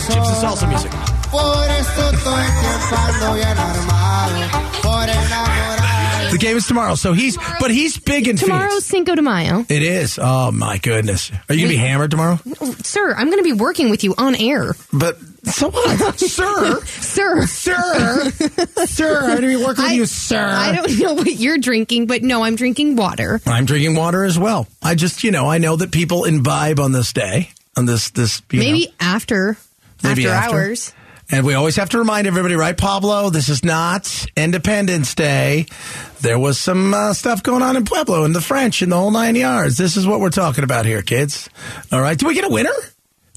Chips 0.08 0.30
and 0.30 0.42
salsa 0.42 0.68
music. 0.70 0.92
The 6.32 6.38
game 6.40 6.56
is 6.58 6.66
tomorrow, 6.68 6.96
so 6.96 7.14
he's 7.14 7.38
but 7.60 7.72
he's 7.72 7.98
big 7.98 8.28
in 8.28 8.36
Tomorrow's 8.38 8.70
Phoenix. 8.72 8.86
Cinco 8.86 9.16
de 9.16 9.22
Mayo. 9.22 9.66
It 9.68 9.84
is. 9.84 10.18
Oh 10.22 10.52
my 10.52 10.78
goodness. 10.78 11.32
Are 11.50 11.56
you 11.56 11.62
gonna 11.62 11.70
be 11.74 11.78
hammered 11.78 12.12
tomorrow? 12.12 12.38
Sir, 12.84 13.14
I'm 13.14 13.28
going 13.28 13.40
to 13.40 13.44
be 13.44 13.54
working 13.54 13.90
with 13.90 14.04
you 14.04 14.14
on 14.18 14.36
air. 14.36 14.74
But 14.94 15.18
so 15.46 15.70
what, 15.72 16.20
sir? 16.20 16.82
Sir. 16.86 17.46
Sir, 17.46 18.32
sir, 18.86 19.22
I'm 19.24 19.36
gonna 19.36 19.48
be 19.48 19.56
working 19.58 19.84
with 19.84 19.92
I- 19.92 19.94
you, 19.94 20.06
sir. 20.06 20.38
I 20.46 20.74
don't 20.76 21.00
know 21.00 21.14
what 21.14 21.34
you're 21.36 21.58
drinking, 21.58 22.08
but 22.08 22.24
no, 22.24 22.44
I'm 22.44 22.56
drinking 22.56 22.96
water. 22.96 23.42
I'm 23.46 23.66
drinking 23.66 23.96
water 23.96 24.24
as 24.24 24.38
well. 24.40 24.68
I 24.82 24.96
just, 24.96 25.24
you 25.24 25.32
know, 25.32 25.50
I 25.50 25.58
know 25.58 25.76
that 25.78 25.92
people 25.92 26.24
imbibe 26.26 26.80
on 26.80 26.92
this 26.94 27.12
day, 27.14 27.50
on 27.78 27.86
this, 27.86 28.10
this, 28.12 28.42
you 28.52 28.60
Maybe 28.60 28.86
know, 28.88 28.92
after 29.00 29.58
Maybe 30.04 30.28
after, 30.28 30.30
after. 30.30 30.56
hours. 30.58 30.94
And 31.32 31.46
we 31.46 31.54
always 31.54 31.76
have 31.78 31.90
to 31.92 32.00
remind 32.00 32.28
everybody, 32.28 32.56
right, 32.56 32.78
Pablo? 32.78 33.30
This 33.30 33.50
is 33.50 33.64
not 33.64 34.26
Independence 34.36 35.16
Day. 35.16 35.66
There 36.22 36.38
was 36.38 36.58
some 36.60 36.94
uh, 36.94 37.14
stuff 37.14 37.42
going 37.44 37.62
on 37.64 37.76
in 37.78 37.86
Pueblo 37.86 38.24
and 38.26 38.36
the 38.36 38.42
French 38.42 38.82
and 38.82 38.92
the 38.92 38.98
whole 38.98 39.12
nine 39.12 39.36
yards. 39.36 39.78
This 39.78 39.98
is 39.98 40.06
what 40.06 40.20
we're 40.20 40.30
talking 40.30 40.64
about 40.64 40.86
here, 40.86 41.02
kids. 41.02 41.50
All 41.92 42.02
right, 42.02 42.18
do 42.18 42.28
we 42.28 42.34
get 42.34 42.44
a 42.44 42.50
winner? 42.50 42.70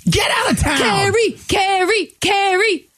Get 0.09 0.31
out 0.31 0.53
of 0.53 0.59
town, 0.59 0.79
Carrie, 0.79 1.39
Carrie, 1.49 2.07
Carrie. 2.21 2.89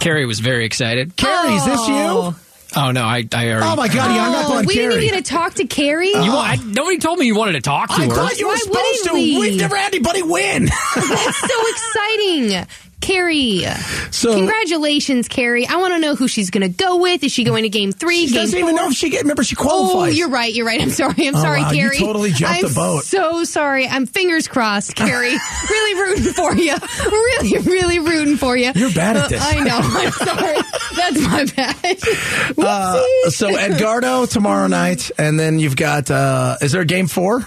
Carrie 0.00 0.26
was 0.26 0.40
very 0.40 0.64
excited. 0.66 1.16
Carrie, 1.16 1.54
is 1.54 1.64
this 1.64 1.88
you? 1.88 2.34
Oh 2.74 2.90
no, 2.90 3.02
I, 3.04 3.26
I 3.34 3.50
already. 3.50 3.66
Oh 3.66 3.76
my 3.76 3.86
God, 3.88 4.14
yeah, 4.16 4.24
I'm 4.24 4.32
not 4.32 4.44
Oh, 4.46 4.48
going 4.48 4.66
we 4.66 4.74
Carrie. 4.74 4.88
didn't 4.88 5.02
even 5.04 5.14
get 5.16 5.24
to 5.26 5.30
talk 5.30 5.54
to 5.54 5.66
Carrie. 5.66 6.08
You, 6.08 6.32
want- 6.32 6.50
I, 6.50 6.56
nobody 6.64 6.98
told 6.98 7.18
me 7.18 7.26
you 7.26 7.36
wanted 7.36 7.52
to 7.52 7.60
talk 7.60 7.88
to 7.90 7.94
her. 7.96 8.02
I 8.02 8.06
her. 8.06 8.14
thought 8.14 8.38
you 8.38 8.46
were 8.46 8.52
Why 8.52 8.58
supposed 8.58 9.04
to. 9.04 9.12
wouldn't 9.12 9.40
we? 9.40 9.50
We've 9.50 9.60
never 9.60 9.76
had 9.76 9.94
anybody 9.94 10.22
win. 10.22 10.64
That's 10.64 11.36
so 11.38 11.68
exciting. 11.70 12.66
Carrie. 13.02 13.64
So- 14.10 14.32
Congratulations, 14.34 15.28
Carrie. 15.28 15.66
I 15.66 15.76
want 15.76 15.92
to 15.94 15.98
know 15.98 16.14
who 16.14 16.28
she's 16.28 16.48
going 16.50 16.62
to 16.62 16.68
go 16.68 16.96
with. 16.98 17.22
Is 17.22 17.32
she 17.32 17.44
going 17.44 17.64
to 17.64 17.68
game 17.68 17.92
three? 17.92 18.26
She 18.26 18.32
game 18.32 18.34
doesn't 18.42 18.58
four? 18.58 18.68
even 18.70 18.76
know 18.76 18.88
if 18.88 18.94
she 18.94 19.10
get. 19.10 19.22
Remember, 19.22 19.44
she 19.44 19.56
qualifies. 19.56 19.94
Oh, 19.94 20.16
you're 20.16 20.28
right. 20.30 20.52
You're 20.54 20.64
right. 20.66 20.80
I'm 20.80 20.88
sorry. 20.90 21.26
I'm 21.26 21.36
Oh, 21.36 21.42
sorry, 21.42 21.60
wow, 21.60 21.70
you 21.72 21.80
Carrie. 21.82 21.98
totally 21.98 22.30
jumped 22.32 22.62
I'm 22.64 22.68
the 22.68 22.74
boat. 22.74 23.04
So 23.04 23.44
sorry. 23.44 23.86
I'm 23.88 24.06
fingers 24.06 24.48
crossed, 24.48 24.94
Carrie. 24.96 25.34
really 25.70 26.00
rooting 26.00 26.32
for 26.32 26.54
you. 26.54 26.74
Really, 27.10 27.58
really 27.58 27.98
rooting 27.98 28.36
for 28.38 28.56
you. 28.56 28.72
You're 28.74 28.92
bad 28.92 29.16
at 29.16 29.24
Uh, 29.24 29.28
this. 29.28 29.42
I 29.44 29.60
know. 29.60 29.78
I'm 29.82 30.12
sorry. 30.12 30.58
That's 30.96 31.20
my 31.20 31.44
bad. 31.56 32.56
Uh, 32.58 33.30
so 33.30 33.54
Edgardo 33.56 34.26
tomorrow 34.26 34.66
night, 34.68 35.10
and 35.18 35.38
then 35.38 35.58
you've 35.58 35.76
got. 35.76 36.10
Uh, 36.10 36.56
is 36.60 36.72
there 36.72 36.82
a 36.82 36.86
game 36.86 37.08
four? 37.08 37.44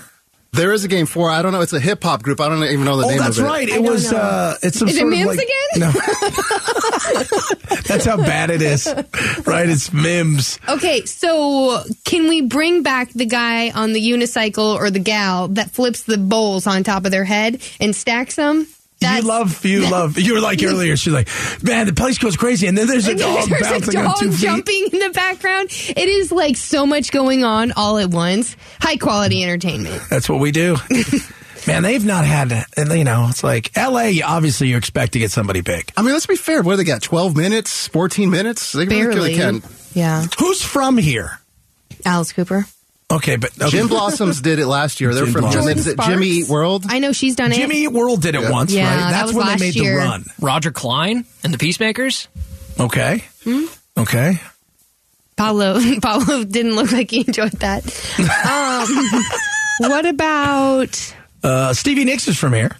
There 0.55 0.73
is 0.73 0.83
a 0.83 0.87
game 0.87 1.05
four. 1.05 1.29
I 1.29 1.41
don't 1.41 1.51
know. 1.51 1.61
It's 1.61 1.73
a 1.73 1.79
hip 1.79 2.03
hop 2.03 2.23
group. 2.23 2.39
I 2.41 2.49
don't 2.49 2.63
even 2.63 2.85
know 2.85 2.97
the 2.97 3.05
Oh, 3.05 3.09
name 3.09 3.17
that's 3.19 3.37
of 3.37 3.45
it. 3.45 3.47
That's 3.47 3.51
right. 3.53 3.69
It 3.69 3.73
don't 3.75 3.83
was. 3.91 4.11
know. 4.11 4.17
Uh, 4.17 4.55
it's 4.63 4.79
some 4.79 4.87
Is 4.87 4.95
it 4.95 4.99
sort 4.99 5.13
of 5.13 5.19
Mims 5.19 5.27
like, 5.37 5.47
again? 5.47 5.79
No, 5.79 5.91
that's 7.87 8.05
how 8.05 8.17
bad 8.17 8.49
it 8.49 8.61
is. 8.61 8.87
Right? 9.45 9.69
It's 9.69 9.93
Mims. 9.93 10.59
Okay, 10.67 11.05
so 11.05 11.81
can 12.03 12.27
we 12.27 12.41
bring 12.41 12.81
back 12.83 13.11
the 13.13 13.25
guy 13.25 13.69
on 13.71 13.93
the 13.93 13.99
unicycle 14.01 14.75
or 14.75 14.89
the 14.89 14.99
gal 14.99 15.49
that 15.49 15.69
flips 15.71 16.03
the 16.03 16.17
bowls 16.17 16.65
on 16.67 16.83
top 16.83 17.05
of 17.05 17.11
their 17.11 17.23
head 17.25 17.61
and 17.79 17.95
stacks 17.95 18.35
them? 18.35 18.67
You 19.13 19.21
love. 19.21 19.65
You 19.65 19.89
love. 19.91 20.17
You 20.17 20.33
were 20.35 20.39
like 20.41 20.61
earlier. 20.63 20.95
She's 20.97 21.13
like, 21.13 21.29
man, 21.63 21.85
the 21.85 21.93
place 21.93 22.17
goes 22.17 22.35
crazy, 22.37 22.67
and 22.67 22.77
then 22.77 22.87
there's 22.87 23.07
a 23.07 23.15
dog 23.15 23.47
There's 23.49 23.61
bouncing 23.61 23.95
a 23.95 23.99
on 23.99 24.05
dog 24.05 24.19
two 24.19 24.31
feet. 24.31 24.39
jumping 24.41 24.87
in 24.93 24.99
the 24.99 25.09
background. 25.11 25.69
It 25.71 26.09
is 26.09 26.31
like 26.31 26.57
so 26.57 26.85
much 26.85 27.11
going 27.11 27.43
on 27.43 27.71
all 27.73 27.97
at 27.97 28.09
once. 28.09 28.55
High 28.81 28.97
quality 28.97 29.43
entertainment. 29.43 30.01
That's 30.09 30.27
what 30.29 30.39
we 30.39 30.51
do. 30.51 30.77
Man, 31.67 31.81
they've 31.81 32.05
not 32.05 32.25
had, 32.25 32.51
and 32.77 32.91
you 32.91 33.03
know, 33.03 33.25
it's 33.29 33.43
like 33.43 33.75
L.A. 33.75 34.21
Obviously, 34.21 34.67
you 34.67 34.77
expect 34.77 35.13
to 35.13 35.19
get 35.19 35.31
somebody 35.31 35.61
big. 35.61 35.91
I 35.97 36.03
mean, 36.03 36.13
let's 36.13 36.27
be 36.27 36.35
fair. 36.35 36.61
What 36.61 36.73
do 36.73 36.77
they 36.77 36.83
got? 36.83 37.01
12 37.01 37.35
minutes? 37.35 37.87
14 37.87 38.29
minutes? 38.29 38.71
They 38.73 38.85
really 38.85 39.35
Barely. 39.35 39.35
can. 39.35 39.63
Yeah. 39.93 40.25
Who's 40.37 40.61
from 40.61 40.97
here? 40.97 41.39
Alice 42.05 42.33
Cooper. 42.33 42.67
Okay, 43.11 43.35
but 43.35 43.51
okay. 43.61 43.69
Gin 43.69 43.87
Blossoms 43.87 44.41
did 44.41 44.57
it 44.57 44.65
last 44.65 44.99
year. 44.99 45.13
They're 45.13 45.25
Jim 45.25 45.33
from 45.33 45.41
Blossoms. 45.41 45.65
Jimmy, 45.65 45.79
is 45.79 45.87
it 45.87 45.99
Jimmy 45.99 46.27
Eat 46.27 46.49
World. 46.49 46.85
I 46.89 46.97
know 46.99 47.11
she's 47.11 47.35
done 47.35 47.51
it. 47.51 47.55
Jimmy 47.55 47.83
Eat 47.83 47.91
World 47.91 48.21
did 48.21 48.33
it 48.35 48.41
Yeah. 48.41 48.49
once, 48.51 48.71
Yeah, 48.73 48.89
right? 48.89 48.95
that 48.97 49.11
That's 49.11 49.27
was 49.27 49.35
when 49.35 49.45
they 49.45 49.51
last 49.51 49.59
made 49.61 49.75
year. 49.75 49.91
the 49.91 49.97
run. 49.97 50.25
Roger 50.41 50.71
Clyne 50.71 51.25
and 51.43 51.53
the 51.53 51.57
Peacemakers. 51.59 52.27
Okay. 52.79 53.23
Hmm? 53.43 53.65
Okay. 53.97 54.41
Paulo 55.37 55.79
Paulo 56.01 56.43
didn't 56.45 56.75
look 56.75 56.91
like 56.91 57.11
he 57.11 57.19
enjoyed 57.27 57.51
that. 57.59 57.83
Um, 59.79 59.89
what 59.89 60.05
about 60.05 61.13
Uh, 61.43 61.73
Stevie 61.73 62.05
Nicks 62.05 62.27
is 62.27 62.37
from 62.37 62.53
here. 62.53 62.75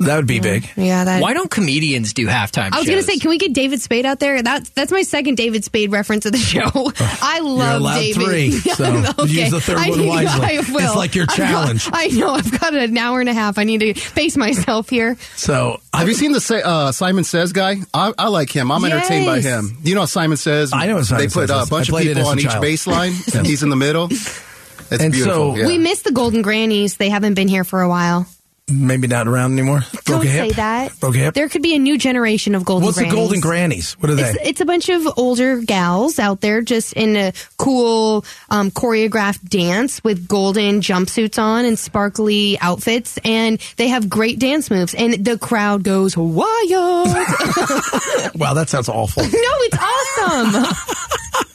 That 0.00 0.14
would 0.14 0.28
be 0.28 0.38
big. 0.38 0.70
yeah 0.76 1.02
that 1.04 1.20
Why 1.20 1.34
don't 1.34 1.50
comedians 1.50 2.12
do 2.12 2.28
halftime 2.28 2.72
I 2.72 2.78
was 2.78 2.88
gonna 2.88 3.02
say, 3.02 3.18
can 3.18 3.30
we 3.30 3.38
get 3.38 3.52
David 3.52 3.80
Spade 3.80 4.06
out 4.06 4.20
there? 4.20 4.40
That's 4.42 4.70
that's 4.70 4.92
my 4.92 5.02
second 5.02 5.34
David 5.36 5.64
Spade 5.64 5.90
reference 5.90 6.24
of 6.24 6.30
the 6.30 6.38
show. 6.38 6.60
I 7.20 7.38
You're 7.38 7.48
love 7.48 7.80
allowed 7.80 7.98
David. 7.98 8.24
three, 8.24 8.50
so 8.60 9.24
use 9.24 9.50
the 9.50 9.60
third 9.60 9.76
I, 9.76 9.90
one 9.90 10.06
wisely. 10.06 10.46
I 10.46 10.60
will. 10.72 10.78
It's 10.86 10.94
like 10.94 11.14
your 11.16 11.24
I've 11.28 11.36
got- 11.36 11.50
challenge. 11.50 11.88
I 11.92 12.06
know. 12.08 12.30
I've 12.30 12.60
got 12.60 12.74
an 12.74 12.96
hour 12.96 13.18
and 13.18 13.28
a 13.28 13.32
half. 13.34 13.58
I 13.58 13.64
need 13.64 13.80
to 13.80 13.94
pace 14.12 14.36
myself 14.36 14.88
here. 14.88 15.16
So 15.34 15.80
Have 15.92 16.06
you 16.06 16.14
seen 16.14 16.30
the 16.30 16.62
uh, 16.64 16.92
Simon 16.92 17.24
Says 17.24 17.52
guy? 17.52 17.78
I, 17.92 18.12
I 18.16 18.28
like 18.28 18.50
him. 18.54 18.70
I'm 18.70 18.84
entertained 18.84 19.26
by 19.26 19.40
him. 19.40 19.78
You 19.82 19.96
know 19.96 20.02
what 20.02 20.10
Simon 20.10 20.36
Says? 20.36 20.72
I 20.72 20.86
know 20.86 20.94
what 20.94 21.06
Simon 21.06 21.26
They 21.26 21.32
put 21.32 21.48
Says 21.48 21.50
uh, 21.50 21.64
a 21.66 21.68
bunch 21.68 21.88
of 21.88 21.96
people 21.98 22.18
as 22.20 22.26
a 22.26 22.30
on 22.30 22.38
each 22.38 22.46
baseline, 22.46 23.34
and 23.36 23.44
he's 23.44 23.64
in 23.64 23.70
the 23.70 23.76
middle. 23.76 24.06
It's 24.10 25.02
And 25.02 25.12
beautiful. 25.12 25.54
so- 25.54 25.56
yeah. 25.56 25.66
We 25.66 25.76
missed 25.76 26.04
the 26.04 26.12
Golden 26.12 26.42
Grannies. 26.42 26.96
They 26.98 27.08
haven't 27.10 27.34
been 27.34 27.48
here 27.48 27.64
for 27.64 27.82
a 27.82 27.88
while. 27.88 28.26
Maybe 28.70 29.06
not 29.06 29.26
around 29.28 29.52
anymore. 29.52 29.80
Broke 29.92 30.04
Don't 30.04 30.26
a 30.26 30.28
hip. 30.28 30.48
say 30.48 30.52
that. 30.54 30.98
Broke 31.00 31.14
a 31.14 31.18
hip. 31.18 31.34
There 31.34 31.48
could 31.48 31.62
be 31.62 31.74
a 31.74 31.78
new 31.78 31.98
generation 31.98 32.54
of 32.54 32.64
Golden 32.64 32.92
grannies. 32.92 32.96
What's 32.96 32.98
Grannies. 32.98 33.12
the 33.12 33.16
Golden 33.16 33.40
Grannies? 33.40 33.92
What 33.94 34.10
are 34.10 34.14
they? 34.14 34.22
It's, 34.30 34.38
it's 34.48 34.60
a 34.60 34.64
bunch 34.64 34.88
of 34.88 35.06
older 35.18 35.58
gals 35.60 36.18
out 36.18 36.40
there 36.40 36.60
just 36.62 36.92
in 36.92 37.16
a 37.16 37.32
cool 37.56 38.24
um, 38.50 38.70
choreographed 38.70 39.48
dance 39.48 40.02
with 40.04 40.28
golden 40.28 40.80
jumpsuits 40.80 41.42
on 41.42 41.64
and 41.64 41.78
sparkly 41.78 42.58
outfits, 42.60 43.18
and 43.24 43.58
they 43.76 43.88
have 43.88 44.08
great 44.08 44.38
dance 44.38 44.70
moves, 44.70 44.94
and 44.94 45.24
the 45.24 45.38
crowd 45.38 45.82
goes 45.82 46.16
wild. 46.16 46.38
wow, 48.34 48.54
that 48.54 48.66
sounds 48.68 48.88
awful. 48.88 49.22
No, 49.38 49.54
it's 49.60 49.78
awesome. 49.78 51.44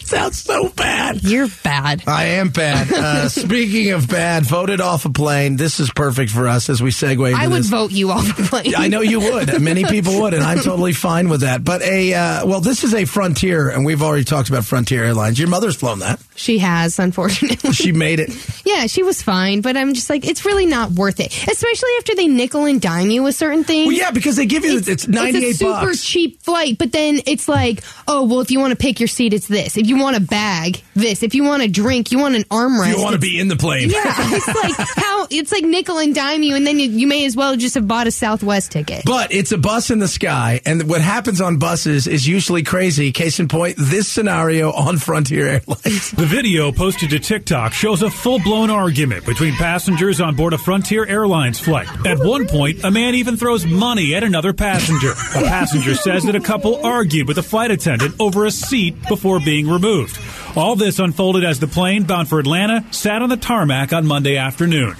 sounds 0.00 0.42
so 0.42 0.68
bad. 0.70 1.22
You're 1.22 1.48
bad. 1.62 2.02
I 2.06 2.24
am 2.24 2.50
bad. 2.50 2.92
Uh, 2.92 3.28
speaking 3.28 3.90
of 3.92 4.08
bad, 4.08 4.44
voted 4.44 4.80
off 4.80 5.04
a 5.04 5.10
plane. 5.10 5.56
This 5.56 5.80
is 5.80 5.90
perfect 5.90 6.30
for 6.32 6.48
us 6.48 6.68
as 6.70 6.82
we 6.82 6.90
segue 6.90 7.30
into 7.30 7.40
I 7.40 7.46
would 7.48 7.60
this. 7.60 7.68
vote 7.68 7.90
you 7.92 8.10
off 8.10 8.36
the 8.36 8.44
plane. 8.44 8.74
I 8.76 8.88
know 8.88 9.00
you 9.00 9.20
would. 9.20 9.60
Many 9.70 9.84
people 9.84 10.20
would, 10.20 10.34
and 10.34 10.42
I'm 10.42 10.58
totally 10.58 10.92
fine 10.92 11.28
with 11.28 11.42
that. 11.42 11.64
But 11.64 11.82
a 11.82 12.14
uh, 12.14 12.46
well, 12.46 12.60
this 12.60 12.84
is 12.84 12.94
a 12.94 13.04
Frontier, 13.04 13.68
and 13.70 13.84
we've 13.84 14.02
already 14.02 14.24
talked 14.24 14.48
about 14.48 14.64
Frontier 14.64 15.04
Airlines. 15.04 15.38
Your 15.38 15.48
mother's 15.48 15.76
flown 15.76 16.00
that. 16.00 16.20
She 16.36 16.58
has, 16.58 16.98
unfortunately. 16.98 17.72
She 17.72 17.92
made 17.92 18.20
it. 18.20 18.30
Yeah, 18.64 18.86
she 18.86 19.02
was 19.02 19.22
fine, 19.22 19.60
but 19.60 19.76
I'm 19.76 19.94
just 19.94 20.08
like, 20.10 20.26
it's 20.26 20.44
really 20.44 20.66
not 20.66 20.90
worth 20.92 21.20
it, 21.20 21.26
especially 21.48 21.90
after 21.98 22.14
they 22.14 22.26
nickel 22.28 22.64
and 22.64 22.80
dime 22.80 23.10
you 23.10 23.22
with 23.22 23.34
certain 23.34 23.64
things. 23.64 23.86
Well, 23.88 23.96
yeah, 23.96 24.10
because 24.10 24.36
they 24.36 24.46
give 24.46 24.64
you 24.64 24.78
it's, 24.84 25.06
98 25.08 25.42
it's 25.42 25.54
a 25.54 25.58
super 25.58 25.86
bucks. 25.86 26.04
cheap 26.04 26.42
flight, 26.42 26.78
but 26.78 26.92
then 26.92 27.20
it's 27.26 27.48
like, 27.48 27.82
oh, 28.08 28.24
well, 28.24 28.40
if 28.40 28.50
you 28.50 28.60
want 28.60 28.70
to 28.72 28.76
pick 28.76 29.00
your 29.00 29.08
seat, 29.08 29.32
it's 29.34 29.48
this. 29.48 29.69
If 29.76 29.86
you 29.86 29.98
want 29.98 30.16
a 30.16 30.20
bag, 30.20 30.82
this. 30.94 31.22
If 31.22 31.34
you 31.34 31.44
want 31.44 31.62
a 31.62 31.68
drink, 31.68 32.12
you 32.12 32.18
want 32.18 32.34
an 32.34 32.44
armrest. 32.44 32.96
You 32.96 33.02
want 33.02 33.14
to 33.14 33.20
be 33.20 33.38
in 33.38 33.48
the 33.48 33.56
plane. 33.56 33.90
Yeah, 33.90 34.02
it's 34.06 34.46
like 34.46 34.88
how 34.96 35.26
it's 35.30 35.52
like 35.52 35.64
nickel 35.64 35.98
and 35.98 36.14
dime 36.14 36.42
you, 36.42 36.54
and 36.56 36.66
then 36.66 36.78
you, 36.78 36.88
you 36.90 37.06
may 37.06 37.24
as 37.24 37.36
well 37.36 37.56
just 37.56 37.74
have 37.74 37.86
bought 37.86 38.06
a 38.06 38.10
Southwest 38.10 38.72
ticket. 38.72 39.02
But 39.04 39.32
it's 39.32 39.52
a 39.52 39.58
bus 39.58 39.90
in 39.90 39.98
the 39.98 40.08
sky, 40.08 40.60
and 40.64 40.88
what 40.88 41.00
happens 41.00 41.40
on 41.40 41.58
buses 41.58 42.06
is 42.06 42.26
usually 42.26 42.62
crazy. 42.62 43.12
Case 43.12 43.40
in 43.40 43.48
point, 43.48 43.76
this 43.78 44.08
scenario 44.08 44.72
on 44.72 44.98
Frontier 44.98 45.46
Airlines. 45.46 46.10
The 46.10 46.26
video 46.26 46.72
posted 46.72 47.10
to 47.10 47.18
TikTok 47.18 47.72
shows 47.72 48.02
a 48.02 48.10
full 48.10 48.40
blown 48.40 48.70
argument 48.70 49.26
between 49.26 49.54
passengers 49.54 50.20
on 50.20 50.36
board 50.36 50.52
a 50.52 50.58
Frontier 50.58 51.06
Airlines 51.06 51.58
flight. 51.58 51.88
At 52.06 52.18
one 52.18 52.46
point, 52.46 52.84
a 52.84 52.90
man 52.90 53.14
even 53.14 53.36
throws 53.36 53.66
money 53.66 54.14
at 54.14 54.22
another 54.22 54.52
passenger. 54.52 55.10
A 55.10 55.42
passenger 55.44 55.94
says 55.94 56.24
that 56.24 56.34
a 56.34 56.40
couple 56.40 56.84
argued 56.84 57.28
with 57.28 57.38
a 57.38 57.42
flight 57.42 57.70
attendant 57.70 58.14
over 58.20 58.44
a 58.44 58.50
seat 58.50 58.96
before 59.08 59.40
being 59.40 59.59
removed. 59.68 60.18
All 60.56 60.76
this 60.76 60.98
unfolded 60.98 61.44
as 61.44 61.60
the 61.60 61.66
plane 61.66 62.04
bound 62.04 62.28
for 62.28 62.38
Atlanta 62.38 62.84
sat 62.92 63.22
on 63.22 63.28
the 63.28 63.36
tarmac 63.36 63.92
on 63.92 64.06
Monday 64.06 64.36
afternoon. 64.36 64.94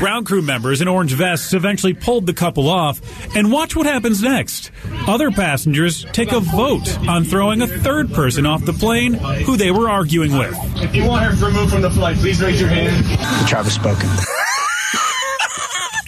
Ground 0.00 0.26
crew 0.26 0.42
members 0.42 0.80
in 0.80 0.88
orange 0.88 1.12
vests 1.12 1.52
eventually 1.52 1.94
pulled 1.94 2.26
the 2.26 2.32
couple 2.34 2.68
off, 2.68 3.00
and 3.36 3.50
watch 3.52 3.74
what 3.76 3.86
happens 3.86 4.22
next. 4.22 4.70
Other 5.06 5.30
passengers 5.30 6.04
take 6.12 6.32
a 6.32 6.40
vote 6.40 6.98
on 7.08 7.24
throwing 7.24 7.62
a 7.62 7.66
third 7.66 8.12
person 8.12 8.46
off 8.46 8.64
the 8.64 8.72
plane 8.72 9.14
who 9.14 9.56
they 9.56 9.70
were 9.70 9.88
arguing 9.88 10.36
with. 10.38 10.56
If 10.76 10.94
you 10.94 11.04
want 11.06 11.24
her 11.24 11.46
removed 11.46 11.72
from 11.72 11.82
the 11.82 11.90
flight, 11.90 12.16
please 12.16 12.40
raise 12.40 12.60
your 12.60 12.70
hand. 12.70 13.48
Travis 13.48 13.74
spoken. 13.74 14.08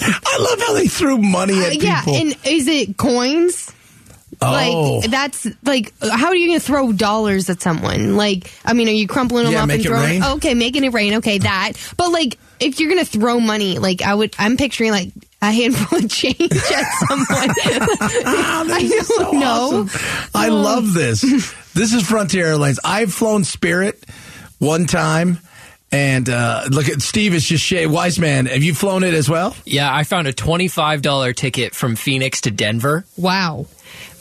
I 0.00 0.38
love 0.40 0.60
how 0.60 0.74
they 0.74 0.86
threw 0.86 1.18
money 1.18 1.58
at 1.58 1.72
uh, 1.72 1.74
yeah, 1.80 2.00
people. 2.00 2.14
and 2.14 2.36
is 2.44 2.68
it 2.68 2.96
coins? 2.96 3.72
Oh. 4.40 4.98
Like 5.00 5.10
that's 5.10 5.46
like 5.64 5.92
how 6.00 6.26
are 6.28 6.36
you 6.36 6.48
going 6.48 6.60
to 6.60 6.64
throw 6.64 6.92
dollars 6.92 7.50
at 7.50 7.60
someone? 7.60 8.16
Like 8.16 8.52
I 8.64 8.72
mean, 8.72 8.88
are 8.88 8.92
you 8.92 9.08
crumpling 9.08 9.44
them 9.44 9.52
Yeah, 9.52 9.62
up 9.62 9.68
make 9.68 9.78
and 9.78 9.86
it 9.86 9.88
throwing? 9.88 10.04
rain. 10.22 10.24
Okay, 10.36 10.54
making 10.54 10.84
it 10.84 10.92
rain. 10.92 11.14
Okay, 11.14 11.38
that. 11.38 11.72
But 11.96 12.12
like 12.12 12.38
if 12.60 12.78
you're 12.80 12.90
going 12.90 13.04
to 13.04 13.10
throw 13.10 13.40
money, 13.40 13.78
like 13.78 14.02
I 14.02 14.14
would, 14.14 14.34
I'm 14.38 14.56
picturing 14.56 14.90
like 14.92 15.10
a 15.42 15.52
handful 15.52 15.98
of 15.98 16.10
change 16.10 16.40
at 16.52 16.92
someone. 17.08 17.28
I 18.10 19.04
don't 19.18 19.38
know. 19.40 19.88
I 20.34 20.48
love 20.48 20.92
this. 20.94 21.54
This 21.74 21.92
is 21.94 22.02
Frontier 22.08 22.44
Airlines. 22.46 22.80
I've 22.84 23.12
flown 23.14 23.44
Spirit 23.44 24.04
one 24.58 24.86
time. 24.86 25.38
And 25.92 26.28
uh, 26.28 26.64
look 26.70 26.88
at 26.88 27.00
Steve 27.02 27.34
is 27.34 27.44
just 27.46 27.62
Shay 27.62 27.86
Wiseman. 27.86 28.46
Have 28.46 28.64
you 28.64 28.74
flown 28.74 29.04
it 29.04 29.14
as 29.14 29.28
well? 29.30 29.54
Yeah, 29.64 29.94
I 29.94 30.02
found 30.02 30.26
a 30.26 30.32
$25 30.32 31.36
ticket 31.36 31.76
from 31.76 31.94
Phoenix 31.94 32.40
to 32.42 32.50
Denver. 32.50 33.04
Wow. 33.16 33.66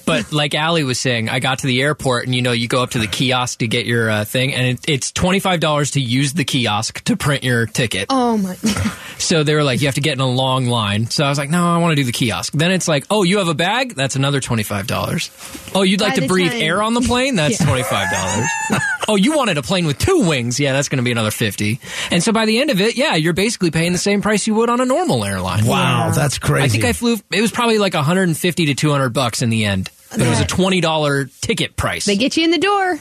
But 0.07 0.31
like 0.31 0.55
Ali 0.55 0.83
was 0.83 0.99
saying, 0.99 1.29
I 1.29 1.39
got 1.39 1.59
to 1.59 1.67
the 1.67 1.81
airport 1.81 2.25
and 2.25 2.33
you 2.33 2.41
know, 2.41 2.53
you 2.53 2.67
go 2.67 2.81
up 2.81 2.91
to 2.91 2.99
the 2.99 3.07
kiosk 3.07 3.59
to 3.59 3.67
get 3.67 3.85
your 3.85 4.09
uh, 4.09 4.25
thing 4.25 4.53
and 4.55 4.65
it, 4.79 4.89
it's 4.89 5.11
$25 5.11 5.91
to 5.93 6.01
use 6.01 6.33
the 6.33 6.45
kiosk 6.45 7.03
to 7.03 7.15
print 7.17 7.43
your 7.43 7.65
ticket. 7.67 8.07
Oh 8.09 8.37
my. 8.37 8.55
So 9.19 9.43
they 9.43 9.55
were 9.55 9.63
like, 9.63 9.81
you 9.81 9.87
have 9.87 9.95
to 9.95 10.01
get 10.01 10.13
in 10.13 10.19
a 10.19 10.29
long 10.29 10.67
line. 10.67 11.09
So 11.09 11.25
I 11.25 11.29
was 11.29 11.39
like, 11.39 11.49
no, 11.49 11.67
I 11.67 11.77
want 11.79 11.91
to 11.91 11.95
do 11.95 12.03
the 12.03 12.11
kiosk. 12.11 12.53
Then 12.53 12.71
it's 12.71 12.87
like, 12.87 13.03
oh, 13.09 13.23
you 13.23 13.39
have 13.39 13.47
a 13.47 13.55
bag? 13.55 13.95
That's 13.95 14.15
another 14.15 14.39
$25. 14.39 15.71
Oh, 15.75 15.81
you'd 15.81 16.01
like 16.01 16.13
By 16.15 16.21
to 16.21 16.27
breathe 16.27 16.51
time- 16.51 16.61
air 16.61 16.83
on 16.83 16.93
the 16.93 17.01
plane? 17.01 17.35
That's 17.35 17.57
$25. 17.57 18.45
oh, 19.07 19.15
you 19.15 19.35
wanted 19.35 19.57
a 19.57 19.63
plane 19.63 19.87
with 19.87 19.97
two 19.97 20.27
wings? 20.27 20.59
Yeah, 20.59 20.73
that's 20.73 20.87
going 20.87 20.97
to 20.97 21.03
be 21.03 21.11
another 21.11 21.31
50. 21.31 21.79
And 22.11 22.21
so 22.21 22.31
by 22.31 22.45
the 22.45 22.59
end 22.59 22.69
of 22.69 22.79
it, 22.79 22.95
yeah, 22.95 23.15
you're 23.15 23.33
basically 23.33 23.71
paying 23.71 23.91
the 23.91 23.97
same 23.97 24.21
price 24.21 24.45
you 24.45 24.53
would 24.53 24.69
on 24.69 24.81
a 24.81 24.85
normal 24.85 25.25
airline. 25.25 25.65
Wow, 25.65 26.11
that's 26.11 26.37
crazy. 26.37 26.65
I 26.65 26.67
think 26.67 26.83
I 26.85 26.93
flew, 26.93 27.17
it 27.31 27.41
was 27.41 27.51
probably 27.51 27.79
like 27.79 27.95
150 27.95 28.65
to 28.67 28.75
200 28.75 29.09
bucks 29.09 29.41
in 29.41 29.49
the 29.49 29.65
end. 29.65 29.89
But 30.11 30.21
it 30.21 30.29
was 30.29 30.39
a 30.39 30.45
$20 30.45 31.29
ticket 31.41 31.75
price. 31.75 32.05
They 32.05 32.15
get 32.17 32.37
you 32.37 32.43
in 32.45 32.51
the 32.51 32.57
door. 32.57 32.99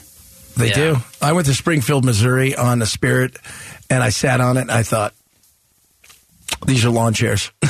They 0.57 0.69
Yeah. 0.69 0.73
do. 0.75 0.97
I 1.21 1.33
went 1.33 1.47
to 1.47 1.53
Springfield, 1.53 2.03
Missouri 2.03 2.55
on 2.55 2.81
a 2.81 2.85
Spirit, 2.85 3.37
and 3.89 4.01
I 4.03 4.09
sat 4.09 4.41
on 4.41 4.57
it 4.57 4.61
and 4.61 4.71
I 4.71 4.83
thought, 4.83 5.13
these 6.65 6.85
are 6.85 6.89
lawn 6.89 7.13
chairs. 7.13 7.51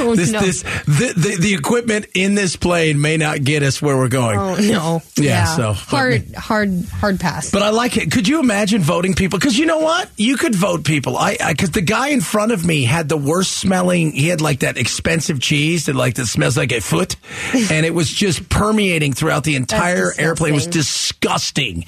Oh, 0.00 0.14
this, 0.14 0.30
no. 0.30 0.40
this, 0.40 0.62
the, 0.62 1.12
the, 1.16 1.36
the 1.40 1.54
equipment 1.54 2.06
in 2.14 2.34
this 2.34 2.56
plane 2.56 3.00
may 3.00 3.16
not 3.16 3.42
get 3.42 3.62
us 3.62 3.82
where 3.82 3.96
we're 3.96 4.08
going. 4.08 4.38
Oh 4.38 4.54
no. 4.56 5.02
Yeah, 5.16 5.44
so- 5.44 5.72
hard, 5.72 6.34
hard, 6.34 6.84
hard 6.86 7.20
pass. 7.20 7.50
But 7.50 7.62
I 7.62 7.70
like 7.70 7.96
it. 7.96 8.10
Could 8.12 8.28
you 8.28 8.40
imagine 8.40 8.82
voting 8.82 9.14
people? 9.14 9.38
Because 9.38 9.58
you 9.58 9.66
know 9.66 9.78
what, 9.78 10.08
you 10.16 10.36
could 10.36 10.54
vote 10.54 10.84
people. 10.84 11.16
I 11.16 11.36
because 11.48 11.70
the 11.70 11.82
guy 11.82 12.08
in 12.08 12.20
front 12.20 12.52
of 12.52 12.64
me 12.64 12.84
had 12.84 13.08
the 13.08 13.16
worst 13.16 13.52
smelling. 13.52 14.12
He 14.12 14.28
had 14.28 14.40
like 14.40 14.60
that 14.60 14.76
expensive 14.76 15.40
cheese 15.40 15.86
that 15.86 15.96
like 15.96 16.14
that 16.14 16.26
smells 16.26 16.56
like 16.56 16.72
a 16.72 16.80
foot, 16.80 17.16
and 17.70 17.84
it 17.84 17.94
was 17.94 18.10
just 18.10 18.48
permeating 18.48 19.12
throughout 19.12 19.44
the 19.44 19.56
entire 19.56 20.12
airplane. 20.18 20.52
It 20.52 20.56
was 20.56 20.66
disgusting. 20.66 21.84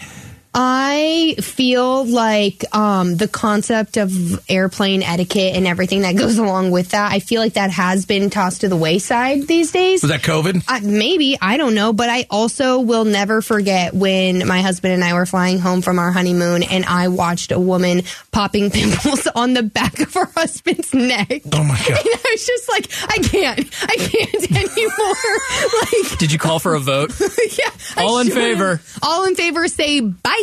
I 0.53 1.37
feel 1.41 2.05
like 2.07 2.65
um, 2.75 3.17
the 3.17 3.29
concept 3.29 3.97
of 3.97 4.11
airplane 4.51 5.03
etiquette 5.05 5.55
and 5.55 5.65
everything 5.67 6.01
that 6.03 6.17
goes 6.17 6.39
along 6.45 6.73
with 6.73 6.91
that, 6.91 7.13
I 7.13 7.21
feel 7.21 7.41
like 7.41 7.53
that 7.53 7.71
has 7.71 8.05
been 8.05 8.31
tossed 8.31 8.63
to 8.63 8.69
the 8.69 8.77
wayside 8.77 9.47
these 9.47 9.71
days. 9.71 10.03
Was 10.03 10.11
that 10.11 10.23
COVID? 10.23 10.65
Uh, 10.67 10.81
maybe 10.83 11.39
I 11.41 11.57
don't 11.57 11.75
know, 11.75 11.93
but 11.93 12.09
I 12.09 12.27
also 12.31 12.81
will 12.81 13.05
never 13.05 13.43
forget 13.43 13.95
when 13.95 14.47
my 14.49 14.61
husband 14.61 14.93
and 14.95 15.05
I 15.05 15.15
were 15.15 15.25
flying 15.27 15.61
home 15.61 15.83
from 15.83 15.99
our 16.01 16.11
honeymoon, 16.11 16.65
and 16.65 16.85
I 16.85 17.09
watched 17.09 17.53
a 17.53 17.59
woman 17.61 18.03
popping 18.33 18.71
pimples 18.73 19.29
on 19.29 19.55
the 19.55 19.63
back 19.63 20.01
of 20.01 20.13
her 20.15 20.27
husband's 20.35 20.93
neck. 20.93 21.43
Oh 21.53 21.63
my 21.63 21.79
god! 21.89 21.99
And 22.11 22.21
I 22.25 22.31
was 22.33 22.47
just 22.47 22.69
like, 22.69 22.91
I 23.09 23.19
can't, 23.19 23.69
I 23.83 23.97
can't 23.97 24.51
anymore. 24.51 26.11
like, 26.11 26.19
Did 26.19 26.33
you 26.33 26.39
call 26.39 26.59
for 26.59 26.75
a 26.75 26.81
vote? 26.81 27.13
yeah, 27.21 27.71
I 27.97 28.05
All 28.05 28.19
in 28.19 28.27
should've. 28.29 28.43
favor. 28.43 28.81
All 29.03 29.27
in 29.27 29.35
favor, 29.37 29.69
say 29.69 30.01
bye. 30.01 30.37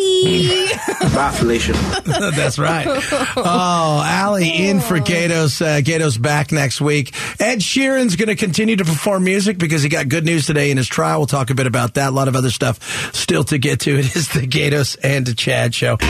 Bye, 1.13 1.31
Felicia. 1.35 1.73
That's 2.05 2.59
right. 2.59 2.85
Oh, 2.87 4.03
Allie 4.05 4.67
in 4.67 4.79
for 4.79 4.99
Gaydos. 4.99 5.61
Uh, 5.61 5.81
Gaydos 5.81 6.21
back 6.21 6.51
next 6.51 6.79
week. 6.81 7.13
Ed 7.39 7.59
Sheeran's 7.59 8.15
going 8.15 8.27
to 8.29 8.35
continue 8.35 8.75
to 8.75 8.85
perform 8.85 9.23
music 9.23 9.57
because 9.57 9.81
he 9.83 9.89
got 9.89 10.07
good 10.09 10.25
news 10.25 10.45
today 10.45 10.69
in 10.71 10.77
his 10.77 10.87
trial. 10.87 11.19
We'll 11.19 11.27
talk 11.27 11.49
a 11.49 11.55
bit 11.55 11.67
about 11.67 11.95
that. 11.95 12.09
A 12.09 12.11
lot 12.11 12.27
of 12.27 12.35
other 12.35 12.51
stuff 12.51 13.13
still 13.15 13.43
to 13.45 13.57
get 13.57 13.79
to. 13.81 13.97
It 14.07 14.15
is 14.15 14.29
the 14.29 14.41
Gaydos 14.47 14.95
and 15.03 15.35
Chad 15.37 15.73
show. 15.73 15.97
The 15.97 16.05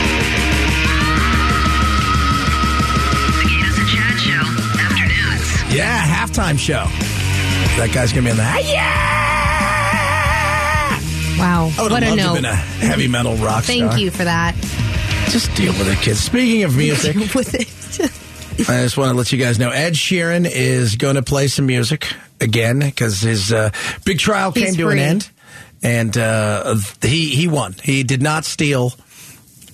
Gaydos 3.44 3.78
and 3.78 3.88
Chad 3.88 4.20
Show, 4.20 4.44
afternoons. 4.82 5.74
Yeah, 5.74 6.04
halftime 6.06 6.58
show. 6.58 6.84
That 7.78 7.90
guy's 7.94 8.12
going 8.12 8.24
to 8.24 8.28
be 8.28 8.30
in 8.30 8.36
the. 8.36 8.42
Yeah! 8.70 9.17
Wow, 11.38 11.70
I 11.78 11.82
would 11.82 11.92
what 11.92 12.02
have 12.02 12.18
a 12.18 12.22
loved 12.22 12.42
to 12.42 12.48
have 12.48 12.80
been 12.80 12.86
a 12.86 12.86
heavy 12.86 13.08
metal 13.08 13.36
rock 13.36 13.64
star. 13.64 13.76
Thank 13.76 14.00
you 14.00 14.10
for 14.10 14.24
that. 14.24 14.54
Just 15.30 15.54
deal 15.54 15.72
with 15.74 15.88
it, 15.88 15.98
kids. 15.98 16.20
Speaking 16.20 16.64
of 16.64 16.76
music. 16.76 17.16
With 17.34 17.54
it. 17.54 17.68
I 18.68 18.82
just 18.82 18.96
want 18.96 19.12
to 19.12 19.16
let 19.16 19.30
you 19.30 19.38
guys 19.38 19.58
know 19.58 19.70
Ed 19.70 19.92
Sheeran 19.92 20.50
is 20.50 20.96
going 20.96 21.14
to 21.14 21.22
play 21.22 21.46
some 21.46 21.66
music 21.66 22.12
again 22.40 22.80
because 22.80 23.20
his 23.20 23.52
uh, 23.52 23.70
big 24.04 24.18
trial 24.18 24.50
He's 24.50 24.64
came 24.64 24.74
to 24.74 24.88
an 24.88 24.98
end, 24.98 25.30
and 25.82 26.16
uh, 26.16 26.76
he 27.02 27.34
he 27.34 27.46
won. 27.46 27.74
He 27.82 28.02
did 28.02 28.22
not 28.22 28.44
steal 28.44 28.94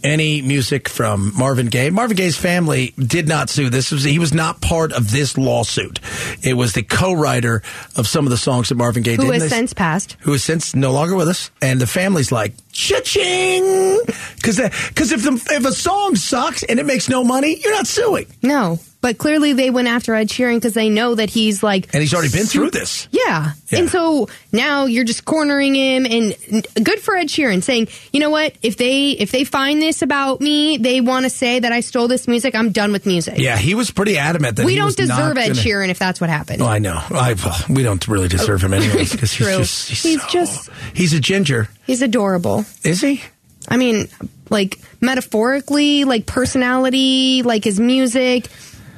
any 0.04 0.42
music 0.42 0.88
from 0.88 1.32
Marvin 1.36 1.66
Gaye. 1.66 1.90
Marvin 1.90 2.16
Gaye's 2.16 2.36
family 2.36 2.92
did 2.98 3.26
not 3.26 3.48
sue. 3.50 3.70
This 3.70 3.90
was 3.90 4.04
he 4.04 4.18
was 4.18 4.32
not 4.34 4.60
part 4.60 4.92
of 4.92 5.10
this 5.10 5.36
lawsuit. 5.38 5.98
It 6.42 6.54
was 6.54 6.74
the 6.74 6.82
co-writer 6.82 7.62
of 7.96 8.06
some 8.06 8.26
of 8.26 8.30
the 8.30 8.36
songs 8.36 8.68
that 8.68 8.74
Marvin 8.76 9.02
Gaye 9.02 9.16
Who 9.16 9.24
did. 9.24 9.32
has 9.34 9.42
they- 9.44 9.48
since 9.48 9.72
passed. 9.72 10.16
who 10.20 10.34
is 10.34 10.44
since 10.44 10.74
no 10.74 10.92
longer 10.92 11.16
with 11.16 11.28
us, 11.28 11.50
and 11.62 11.80
the 11.80 11.86
family's 11.86 12.30
like 12.30 12.52
cha-ching, 12.72 13.98
because 14.36 14.60
because 14.88 15.12
if 15.12 15.22
the 15.22 15.32
if 15.52 15.64
a 15.64 15.72
song 15.72 16.16
sucks 16.16 16.62
and 16.62 16.78
it 16.78 16.86
makes 16.86 17.08
no 17.08 17.24
money, 17.24 17.58
you're 17.62 17.72
not 17.74 17.86
suing. 17.86 18.26
No. 18.42 18.78
But 19.04 19.18
clearly 19.18 19.52
they 19.52 19.68
went 19.68 19.86
after 19.86 20.14
Ed 20.14 20.30
Sheeran 20.30 20.54
because 20.54 20.72
they 20.72 20.88
know 20.88 21.14
that 21.14 21.28
he's 21.28 21.62
like, 21.62 21.92
and 21.92 22.00
he's 22.00 22.14
already 22.14 22.30
been 22.30 22.46
through 22.46 22.70
this. 22.70 23.06
Yeah. 23.10 23.52
Yeah. 23.68 23.78
and 23.80 23.90
so 23.90 24.30
now 24.50 24.86
you're 24.86 25.04
just 25.04 25.26
cornering 25.26 25.74
him, 25.74 26.06
and 26.06 26.34
good 26.82 27.00
for 27.00 27.14
Ed 27.14 27.26
Sheeran 27.26 27.62
saying, 27.62 27.88
you 28.14 28.20
know 28.20 28.30
what, 28.30 28.54
if 28.62 28.78
they 28.78 29.10
if 29.10 29.30
they 29.30 29.44
find 29.44 29.82
this 29.82 30.00
about 30.00 30.40
me, 30.40 30.78
they 30.78 31.02
want 31.02 31.24
to 31.24 31.30
say 31.30 31.58
that 31.58 31.70
I 31.70 31.80
stole 31.80 32.08
this 32.08 32.26
music. 32.26 32.54
I'm 32.54 32.72
done 32.72 32.92
with 32.92 33.04
music. 33.04 33.36
Yeah, 33.36 33.58
he 33.58 33.74
was 33.74 33.90
pretty 33.90 34.16
adamant 34.16 34.56
that 34.56 34.64
we 34.64 34.74
don't 34.74 34.96
deserve 34.96 35.36
Ed 35.36 35.48
gonna- 35.48 35.60
Sheeran 35.60 35.90
if 35.90 35.98
that's 35.98 36.18
what 36.18 36.30
happened. 36.30 36.62
Oh, 36.62 36.66
I 36.66 36.78
know. 36.78 36.98
I, 37.10 37.34
well, 37.44 37.56
we 37.68 37.82
don't 37.82 38.08
really 38.08 38.28
deserve 38.28 38.64
him 38.64 38.72
anyways 38.72 39.12
because 39.12 39.34
he's 39.34 39.46
just 39.46 39.88
he's, 39.90 40.02
He's 40.02 40.22
so- 40.22 40.28
just- 40.30 40.70
he's 40.94 41.12
a 41.12 41.20
ginger. 41.20 41.68
He's 41.86 42.00
adorable. 42.00 42.64
Is 42.82 43.02
he? 43.02 43.22
I 43.68 43.76
mean, 43.76 44.08
like 44.48 44.78
metaphorically, 45.02 46.04
like 46.04 46.24
personality, 46.24 47.42
like 47.42 47.64
his 47.64 47.78
music. 47.78 48.48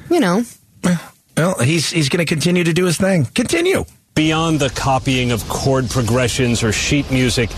You 0.09 0.19
know, 0.19 0.43
Well, 1.35 1.59
he's 1.59 1.89
he's 1.89 2.09
going 2.09 2.25
to 2.25 2.25
continue 2.25 2.63
to 2.63 2.73
do 2.73 2.85
his 2.85 2.97
thing. 2.97 3.25
Continue. 3.25 3.85
Beyond 4.15 4.59
the 4.59 4.71
copying 4.71 5.31
of 5.31 5.47
chord 5.47 5.91
progressions 5.91 6.63
or 6.63 6.71
sheet 6.71 7.11
music, 7.11 7.51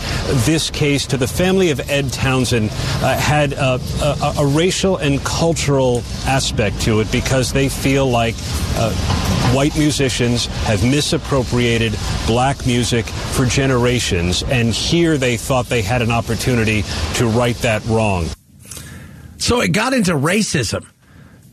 this 0.44 0.70
case 0.70 1.08
to 1.08 1.16
the 1.16 1.28
family 1.28 1.72
of 1.72 1.80
Ed 1.90 2.12
Townsend 2.12 2.70
uh, 2.72 3.18
had 3.18 3.54
a, 3.54 3.80
a, 4.02 4.34
a 4.40 4.46
racial 4.46 4.98
and 4.98 5.24
cultural 5.24 6.04
aspect 6.26 6.82
to 6.82 7.00
it 7.00 7.10
because 7.14 7.54
they 7.54 7.70
feel 7.70 8.10
like 8.10 8.36
uh, 8.76 8.94
white 9.56 9.78
musicians 9.78 10.48
have 10.66 10.84
misappropriated 10.84 11.96
black 12.28 12.66
music 12.68 13.06
for 13.06 13.46
generations, 13.46 14.44
and 14.44 14.74
here 14.74 15.18
they 15.18 15.38
thought 15.38 15.68
they 15.68 15.82
had 15.82 16.02
an 16.02 16.12
opportunity 16.12 16.84
to 17.14 17.28
right 17.28 17.56
that 17.60 17.86
wrong. 17.86 18.26
So 19.38 19.62
it 19.62 19.70
got 19.70 19.94
into 19.94 20.12
racism. 20.12 20.86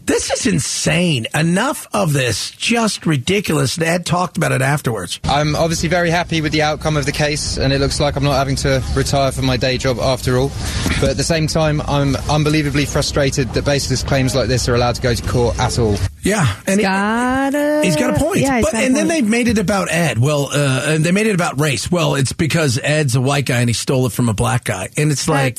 This 0.07 0.31
is 0.31 0.47
insane. 0.47 1.27
Enough 1.35 1.89
of 1.93 2.13
this. 2.13 2.53
Just 2.53 3.07
ridiculous. 3.07 3.77
Ed 3.77 4.07
talked 4.07 4.37
about 4.37 4.53
it 4.53 4.63
afterwards. 4.63 5.19
I'm 5.25 5.57
obviously 5.57 5.89
very 5.89 6.11
happy 6.11 6.41
with 6.41 6.53
the 6.53 6.63
outcome 6.63 6.97
of 6.97 7.07
the 7.07 7.13
case, 7.13 7.59
and 7.59 7.73
it 7.73 7.81
looks 7.81 7.99
like 7.99 8.15
I'm 8.15 8.23
not 8.23 8.35
having 8.35 8.55
to 8.57 8.81
retire 8.95 9.33
from 9.33 9.47
my 9.47 9.57
day 9.57 9.79
job 9.79 9.99
after 9.99 10.39
all. 10.39 10.53
But 11.01 11.11
at 11.11 11.17
the 11.17 11.25
same 11.25 11.49
time, 11.49 11.81
I'm 11.81 12.15
unbelievably 12.31 12.87
frustrated 12.87 13.49
that 13.55 13.65
baseless 13.65 14.05
claims 14.05 14.33
like 14.33 14.47
this 14.47 14.69
are 14.69 14.77
allowed 14.77 14.95
to 14.95 15.03
go 15.03 15.13
to 15.13 15.29
court 15.29 15.59
at 15.59 15.77
all. 15.77 15.97
Yeah, 16.23 16.55
and 16.69 16.79
he's 16.79 16.87
got 16.87 17.55
a 17.57 17.81
He's 17.83 17.97
got 17.97 18.17
a 18.17 18.19
point. 18.21 18.39
Yeah, 18.43 18.61
but, 18.61 18.73
got 18.73 18.83
a 18.83 18.87
and 18.87 18.95
then 18.95 19.09
they 19.09 19.23
made 19.23 19.49
it 19.49 19.59
about 19.59 19.91
Ed. 19.91 20.19
Well, 20.19 20.51
uh, 20.53 20.83
and 20.87 21.05
they 21.05 21.11
made 21.11 21.27
it 21.27 21.35
about 21.35 21.59
race. 21.59 21.91
Well, 21.91 22.15
it's 22.15 22.33
because 22.33 22.79
Ed's 22.81 23.17
a 23.17 23.21
white 23.21 23.47
guy 23.47 23.59
and 23.59 23.69
he 23.69 23.75
stole 23.75 24.07
it 24.07 24.13
from 24.13 24.29
a 24.29 24.35
black 24.35 24.63
guy. 24.63 24.89
And 24.97 25.11
it's 25.11 25.29
like, 25.29 25.59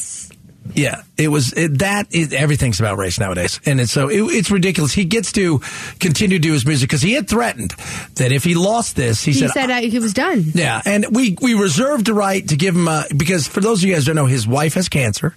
yeah, 0.73 1.03
it 1.17 1.29
was 1.29 1.53
it, 1.53 1.79
that. 1.79 2.07
Is, 2.13 2.33
everything's 2.33 2.79
about 2.79 2.97
race 2.97 3.19
nowadays, 3.19 3.59
and 3.65 3.79
it's 3.79 3.91
so 3.91 4.09
it, 4.09 4.21
it's 4.21 4.51
ridiculous. 4.51 4.93
He 4.93 5.05
gets 5.05 5.31
to 5.33 5.59
continue 5.99 6.37
to 6.37 6.41
do 6.41 6.53
his 6.53 6.65
music 6.65 6.89
because 6.89 7.01
he 7.01 7.13
had 7.13 7.27
threatened 7.27 7.71
that 8.15 8.31
if 8.31 8.43
he 8.43 8.55
lost 8.55 8.95
this, 8.95 9.23
he, 9.23 9.31
he 9.31 9.39
said, 9.39 9.51
said 9.51 9.71
uh, 9.71 9.81
he 9.81 9.99
was 9.99 10.13
done. 10.13 10.43
yeah, 10.53 10.81
and 10.85 11.05
we 11.11 11.37
we 11.41 11.53
reserved 11.53 12.05
the 12.05 12.13
right 12.13 12.47
to 12.47 12.55
give 12.55 12.75
him 12.75 12.87
a 12.87 13.05
because 13.15 13.47
for 13.47 13.59
those 13.59 13.83
of 13.83 13.89
you 13.89 13.95
guys 13.95 14.05
who 14.05 14.13
don't 14.13 14.23
know, 14.23 14.25
his 14.25 14.47
wife 14.47 14.73
has 14.75 14.89
cancer, 14.89 15.35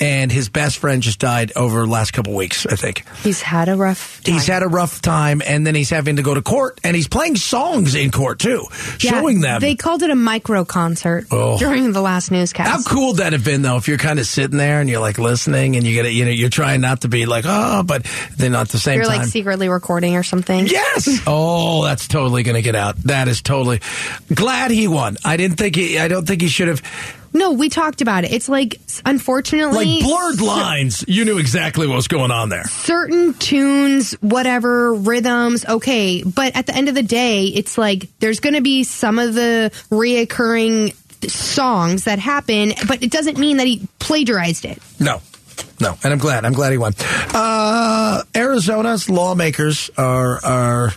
and 0.00 0.30
his 0.30 0.48
best 0.48 0.78
friend 0.78 1.02
just 1.02 1.18
died 1.18 1.52
over 1.56 1.80
the 1.80 1.86
last 1.86 2.12
couple 2.12 2.34
weeks. 2.34 2.66
I 2.66 2.76
think 2.76 3.04
He's 3.22 3.40
had 3.42 3.68
a 3.68 3.74
rough. 3.76 4.20
Time. 4.22 4.34
he's 4.34 4.46
had 4.46 4.62
a 4.62 4.68
rough 4.68 5.00
time, 5.02 5.42
and 5.46 5.66
then 5.66 5.74
he's 5.74 5.90
having 5.90 6.16
to 6.16 6.22
go 6.22 6.34
to 6.34 6.42
court, 6.42 6.80
and 6.84 6.94
he's 6.96 7.08
playing 7.08 7.36
songs 7.36 7.94
in 7.94 8.10
court 8.10 8.38
too, 8.38 8.64
Yeah, 9.00 9.10
showing 9.12 9.40
them. 9.40 9.60
They 9.60 9.74
called 9.74 10.02
it 10.02 10.10
a 10.10 10.14
micro 10.14 10.64
concert 10.64 11.26
Oh. 11.30 11.58
during 11.58 11.92
the 11.92 12.00
last 12.02 12.30
newscast. 12.30 12.68
How 12.70 12.82
cool 12.82 13.08
would 13.08 13.16
that 13.18 13.32
have 13.32 13.44
been 13.44 13.62
though 13.62 13.76
if 13.76 13.88
you're 13.88 13.98
kind 13.98 14.18
of 14.18 14.26
sitting 14.26 14.58
there 14.58 14.80
and 14.80 14.88
you're 14.90 15.00
like 15.00 15.18
listening 15.18 15.76
and 15.76 15.86
you 15.86 15.94
get 15.94 16.06
it, 16.06 16.12
you 16.12 16.24
know, 16.24 16.30
you're 16.30 16.48
trying 16.50 16.80
not 16.80 17.02
to 17.02 17.08
be 17.08 17.26
like, 17.26 17.44
oh, 17.46 17.82
but 17.82 18.04
then 18.36 18.54
at 18.54 18.68
the 18.68 18.78
same 18.78 18.96
You're 18.96 19.04
time. 19.08 19.18
like 19.20 19.28
secretly 19.28 19.68
recording 19.68 20.16
or 20.16 20.22
something. 20.22 20.66
Yes. 20.66 21.08
Oh, 21.28 21.84
that's 21.84 22.06
totally 22.08 22.42
going 22.42 22.54
to 22.54 22.62
get 22.62 22.76
out. 22.76 22.96
That 23.04 23.28
is 23.28 23.42
totally. 23.42 23.80
Glad 24.32 24.70
he 24.70 24.86
won. 24.88 25.16
I 25.24 25.36
didn't 25.36 25.56
think 25.56 25.74
he. 25.76 25.98
I 25.98 26.08
don't 26.08 26.26
think 26.26 26.40
he 26.40 26.48
should 26.48 26.68
have. 26.68 26.82
No, 27.36 27.52
we 27.52 27.68
talked 27.68 28.00
about 28.00 28.24
it. 28.24 28.32
It's 28.32 28.48
like, 28.48 28.80
unfortunately, 29.04 30.00
Like 30.00 30.04
blurred 30.04 30.40
lines. 30.40 31.04
You 31.06 31.24
knew 31.24 31.38
exactly 31.38 31.86
what 31.86 31.96
was 31.96 32.08
going 32.08 32.30
on 32.30 32.48
there. 32.48 32.64
certain 32.64 33.34
tunes, 33.34 34.12
whatever 34.20 34.94
rhythms, 34.94 35.64
okay. 35.66 36.22
But 36.22 36.56
at 36.56 36.66
the 36.66 36.74
end 36.74 36.88
of 36.88 36.94
the 36.94 37.02
day, 37.02 37.44
it's 37.44 37.76
like 37.76 38.08
there's 38.20 38.40
going 38.40 38.54
to 38.54 38.62
be 38.62 38.84
some 38.84 39.18
of 39.18 39.34
the 39.34 39.70
reoccurring 39.90 40.94
songs 41.30 42.04
that 42.04 42.18
happen, 42.18 42.72
but 42.88 43.02
it 43.02 43.10
doesn't 43.10 43.38
mean 43.38 43.58
that 43.58 43.66
he 43.66 43.86
plagiarized 43.98 44.64
it. 44.64 44.78
No. 44.98 45.20
No, 45.80 45.96
and 46.02 46.12
I'm 46.12 46.18
glad. 46.18 46.44
I'm 46.44 46.52
glad 46.52 46.72
he 46.72 46.78
won. 46.78 46.94
Uh, 47.34 48.22
Arizona's 48.34 49.08
lawmakers 49.10 49.90
are 49.98 50.42
are 50.44 50.90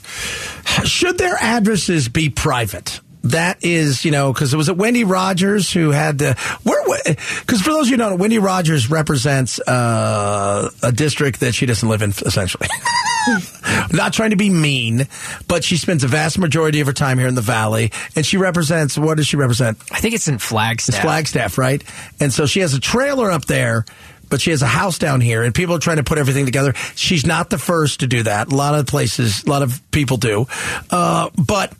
should 0.85 1.17
their 1.17 1.35
addresses 1.39 2.07
be 2.09 2.29
private? 2.29 2.99
That 3.23 3.63
is, 3.63 4.05
you 4.05 4.11
know, 4.11 4.31
because 4.31 4.53
it 4.53 4.57
was 4.57 4.69
it 4.69 4.77
Wendy 4.77 5.03
Rogers 5.03 5.71
who 5.71 5.91
had 5.91 6.19
the 6.19 6.35
where 6.63 6.79
because 7.15 7.61
for 7.61 7.71
those 7.71 7.87
of 7.87 7.91
you 7.91 7.93
who 7.93 7.97
don't 7.97 8.11
know, 8.11 8.15
Wendy 8.15 8.39
Rogers 8.39 8.89
represents 8.89 9.59
uh, 9.59 10.69
a 10.81 10.91
district 10.91 11.41
that 11.41 11.53
she 11.53 11.65
doesn't 11.65 11.87
live 11.87 12.01
in, 12.01 12.11
essentially. 12.11 12.67
Not 13.91 14.13
trying 14.13 14.31
to 14.31 14.35
be 14.35 14.49
mean, 14.49 15.07
but 15.47 15.63
she 15.63 15.77
spends 15.77 16.03
a 16.03 16.07
vast 16.07 16.39
majority 16.39 16.79
of 16.79 16.87
her 16.87 16.93
time 16.93 17.17
here 17.17 17.27
in 17.27 17.35
the 17.35 17.41
valley, 17.41 17.91
and 18.15 18.25
she 18.25 18.37
represents. 18.37 18.97
What 18.97 19.17
does 19.17 19.27
she 19.27 19.37
represent? 19.37 19.77
I 19.91 19.99
think 19.99 20.15
it's 20.15 20.27
in 20.27 20.39
Flagstaff. 20.39 20.95
It's 20.95 21.03
Flagstaff, 21.03 21.57
right? 21.57 21.83
And 22.19 22.33
so 22.33 22.45
she 22.45 22.61
has 22.61 22.73
a 22.73 22.79
trailer 22.79 23.29
up 23.29 23.45
there, 23.45 23.85
but 24.29 24.41
she 24.41 24.51
has 24.51 24.61
a 24.61 24.67
house 24.67 24.97
down 24.97 25.21
here, 25.21 25.43
and 25.43 25.53
people 25.53 25.75
are 25.75 25.79
trying 25.79 25.97
to 25.97 26.03
put 26.03 26.17
everything 26.17 26.45
together. 26.45 26.73
She's 26.95 27.25
not 27.25 27.49
the 27.49 27.57
first 27.57 28.01
to 28.01 28.07
do 28.07 28.23
that. 28.23 28.51
A 28.51 28.55
lot 28.55 28.75
of 28.75 28.87
places, 28.87 29.43
a 29.43 29.49
lot 29.49 29.61
of 29.61 29.79
people 29.91 30.17
do. 30.17 30.47
Uh, 30.89 31.29
but 31.37 31.73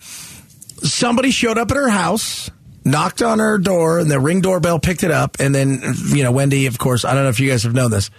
somebody 0.84 1.32
showed 1.32 1.58
up 1.58 1.72
at 1.72 1.78
her 1.78 1.90
house, 1.90 2.50
knocked 2.86 3.22
on 3.22 3.40
her 3.40 3.58
door, 3.58 4.00
and 4.00 4.10
the 4.10 4.20
ring 4.20 4.42
doorbell 4.42 4.80
picked 4.80 5.04
it 5.04 5.12
up. 5.12 5.38
And 5.40 5.54
then, 5.54 5.82
you 6.08 6.24
know, 6.24 6.32
Wendy, 6.32 6.66
of 6.66 6.78
course, 6.78 7.06
I 7.06 7.14
don't 7.14 7.24
know 7.24 7.30
if 7.30 7.40
you 7.40 7.50
guys 7.50 7.64
have 7.64 7.74
known 7.74 7.92
this, 7.92 8.10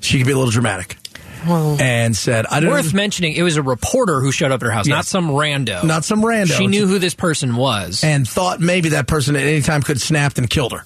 she 0.00 0.18
could 0.18 0.26
be 0.26 0.32
a 0.32 0.36
little 0.36 0.50
dramatic. 0.50 0.96
And 1.46 2.16
said, 2.16 2.46
I 2.46 2.60
don't 2.60 2.70
Worth 2.70 2.94
mentioning, 2.94 3.34
it 3.34 3.42
was 3.42 3.58
a 3.58 3.62
reporter 3.62 4.18
who 4.20 4.32
showed 4.32 4.50
up 4.50 4.62
at 4.62 4.66
her 4.66 4.70
house, 4.70 4.86
not 4.86 5.04
some 5.04 5.28
rando. 5.28 5.84
Not 5.84 6.02
some 6.02 6.22
rando. 6.22 6.56
She 6.56 6.66
knew 6.66 6.86
who 6.86 6.98
this 6.98 7.14
person 7.14 7.56
was. 7.56 8.02
and 8.02 8.26
thought 8.26 8.60
maybe 8.60 8.90
that 8.90 9.06
person 9.06 9.36
at 9.36 9.42
any 9.42 9.60
time 9.60 9.82
could 9.82 9.96
have 9.96 10.02
snapped 10.02 10.38
and 10.38 10.48
killed 10.48 10.72
her. 10.72 10.84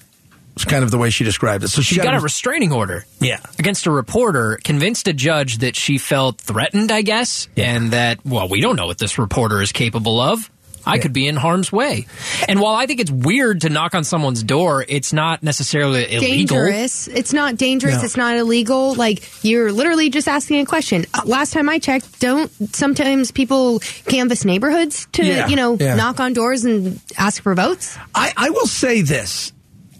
It's 0.55 0.65
kind 0.65 0.83
of 0.83 0.91
the 0.91 0.97
way 0.97 1.11
she 1.11 1.23
described 1.23 1.63
it. 1.63 1.69
So 1.69 1.81
she, 1.81 1.95
she 1.95 2.01
got 2.01 2.13
a 2.13 2.19
restraining 2.19 2.73
order. 2.73 3.05
Yeah. 3.21 3.39
Against 3.57 3.85
a 3.85 3.91
reporter, 3.91 4.59
convinced 4.61 5.07
a 5.07 5.13
judge 5.13 5.59
that 5.59 5.77
she 5.77 5.97
felt 5.97 6.41
threatened, 6.41 6.91
I 6.91 7.03
guess, 7.03 7.47
and 7.55 7.91
that, 7.91 8.25
well, 8.25 8.49
we 8.49 8.59
don't 8.59 8.75
know 8.75 8.87
what 8.87 8.97
this 8.97 9.17
reporter 9.17 9.61
is 9.61 9.71
capable 9.71 10.19
of. 10.19 10.49
I 10.85 10.97
could 10.99 11.13
be 11.13 11.27
in 11.27 11.35
harm's 11.35 11.71
way. 11.71 12.07
And 12.47 12.59
while 12.59 12.75
I 12.75 12.85
think 12.85 12.99
it's 12.99 13.11
weird 13.11 13.61
to 13.61 13.69
knock 13.69 13.95
on 13.95 14.03
someone's 14.03 14.43
door, 14.43 14.85
it's 14.87 15.13
not 15.13 15.43
necessarily 15.43 16.03
illegal. 16.03 16.57
Dangerous. 16.57 17.07
It's 17.07 17.33
not 17.33 17.57
dangerous. 17.57 17.97
No. 17.97 18.03
It's 18.03 18.17
not 18.17 18.37
illegal. 18.37 18.95
Like 18.95 19.29
you're 19.43 19.71
literally 19.71 20.09
just 20.09 20.27
asking 20.27 20.61
a 20.61 20.65
question. 20.65 21.05
Uh, 21.13 21.21
last 21.25 21.53
time 21.53 21.69
I 21.69 21.79
checked, 21.79 22.19
don't 22.19 22.49
sometimes 22.75 23.31
people 23.31 23.79
canvass 23.79 24.45
neighborhoods 24.45 25.07
to 25.13 25.25
Yeah, 25.25 25.47
you 25.47 25.55
know 25.55 25.77
yeah. 25.79 25.95
knock 25.95 26.19
on 26.19 26.33
doors 26.33 26.65
and 26.65 26.99
ask 27.17 27.43
for 27.43 27.53
votes? 27.55 27.97
I, 28.15 28.33
I 28.35 28.49
will 28.49 28.67
say 28.67 29.01
this. 29.01 29.51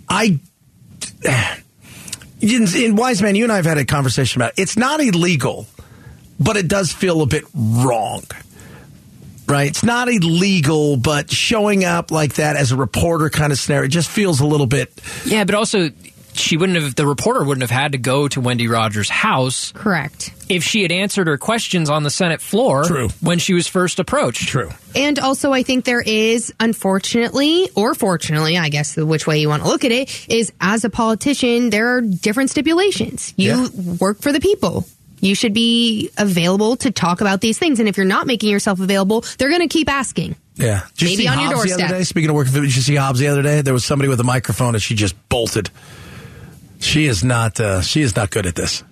I. 0.08 0.40
In, 2.42 2.74
in 2.74 2.96
Wise 2.96 3.22
Man, 3.22 3.36
you 3.36 3.44
and 3.44 3.52
I 3.52 3.58
have 3.58 3.66
had 3.66 3.78
a 3.78 3.84
conversation 3.84 4.42
about 4.42 4.54
it. 4.58 4.62
It's 4.62 4.78
not 4.78 5.02
illegal, 5.02 5.68
but 6.40 6.56
it 6.56 6.70
does 6.70 6.90
feel 6.94 7.22
a 7.22 7.26
bit 7.26 7.44
wrong. 7.54 8.24
Right? 9.50 9.68
It's 9.68 9.84
not 9.84 10.08
illegal, 10.10 10.96
but 10.96 11.32
showing 11.32 11.84
up 11.84 12.12
like 12.12 12.36
that 12.36 12.56
as 12.56 12.72
a 12.72 12.76
reporter 12.76 13.30
kind 13.30 13.52
of 13.52 13.60
scenario 13.60 13.86
it 13.86 13.90
just 13.90 14.10
feels 14.10 14.40
a 14.40 14.46
little 14.46 14.68
bit. 14.68 14.92
Yeah, 15.26 15.44
but 15.44 15.56
also 15.56 15.90
she 16.34 16.58
wouldn't 16.58 16.82
have 16.82 16.96
the 16.96 17.06
reporter 17.06 17.44
wouldn't 17.44 17.62
have 17.62 17.72
had 17.72 17.92
to 17.94 17.98
go 17.98 18.28
to 18.28 18.42
Wendy 18.42 18.68
Rogers' 18.68 19.10
house. 19.10 19.72
Correct. 19.74 20.32
If 20.48 20.64
she 20.64 20.82
had 20.82 20.92
answered 20.92 21.28
her 21.28 21.38
questions 21.38 21.90
on 21.90 22.04
the 22.04 22.10
Senate 22.10 22.42
floor 22.42 22.84
True. 22.86 23.10
when 23.22 23.40
she 23.40 23.54
was 23.54 23.68
first 23.68 24.00
approached. 24.00 24.48
True. 24.48 24.70
And 24.96 25.20
also, 25.20 25.52
I 25.52 25.64
think 25.64 25.86
there 25.86 26.02
is, 26.02 26.54
unfortunately, 26.60 27.70
or 27.76 27.94
fortunately, 27.94 28.58
I 28.58 28.70
guess 28.70 28.98
which 28.98 29.28
way 29.28 29.40
you 29.40 29.50
want 29.50 29.64
to 29.64 29.70
look 29.70 29.86
at 29.86 29.92
it, 29.92 30.30
is 30.30 30.52
as 30.60 30.86
a 30.86 30.90
politician, 30.90 31.70
there 31.70 31.96
are 31.96 32.02
different 32.02 32.50
stipulations. 32.50 33.34
You 33.38 33.70
work 34.00 34.22
for 34.22 34.32
the 34.32 34.40
people. 34.40 34.86
You 35.22 35.36
should 35.36 35.54
be 35.54 36.10
available 36.18 36.76
to 36.78 36.92
talk 36.92 37.22
about 37.22 37.42
these 37.42 37.58
things. 37.58 37.80
And 37.80 37.88
if 37.90 37.98
you're 37.98 38.06
not 38.06 38.28
making 38.28 38.50
yourself 38.50 38.80
available, 38.80 39.24
they're 39.38 39.50
going 39.50 39.62
to 39.62 39.68
keep 39.68 39.90
asking. 39.90 40.36
Yeah. 40.56 40.86
Did 40.98 41.02
you 41.02 41.08
Maybe 41.10 41.24
see 41.24 41.28
on 41.28 41.40
your 41.40 41.48
Hobbs 41.50 41.62
the 41.64 41.68
doorstep. 41.70 41.90
other 41.90 41.98
day? 42.00 42.04
Speaking 42.04 42.30
of 42.30 42.36
work, 42.36 42.50
did 42.52 42.64
you 42.64 42.82
see 42.82 42.96
Hobbs 42.96 43.20
the 43.20 43.28
other 43.28 43.42
day? 43.42 43.62
There 43.62 43.74
was 43.74 43.86
somebody 43.86 44.10
with 44.10 44.20
a 44.20 44.26
microphone 44.26 44.76
and 44.76 44.82
she 44.84 44.96
just 44.96 45.16
bolted. 45.30 45.70
She 46.80 47.06
is 47.06 47.24
not. 47.24 47.60
Uh, 47.60 47.82
she 47.82 48.02
is 48.02 48.16
not 48.16 48.30
good 48.30 48.46
at 48.46 48.56
this. 48.56 48.84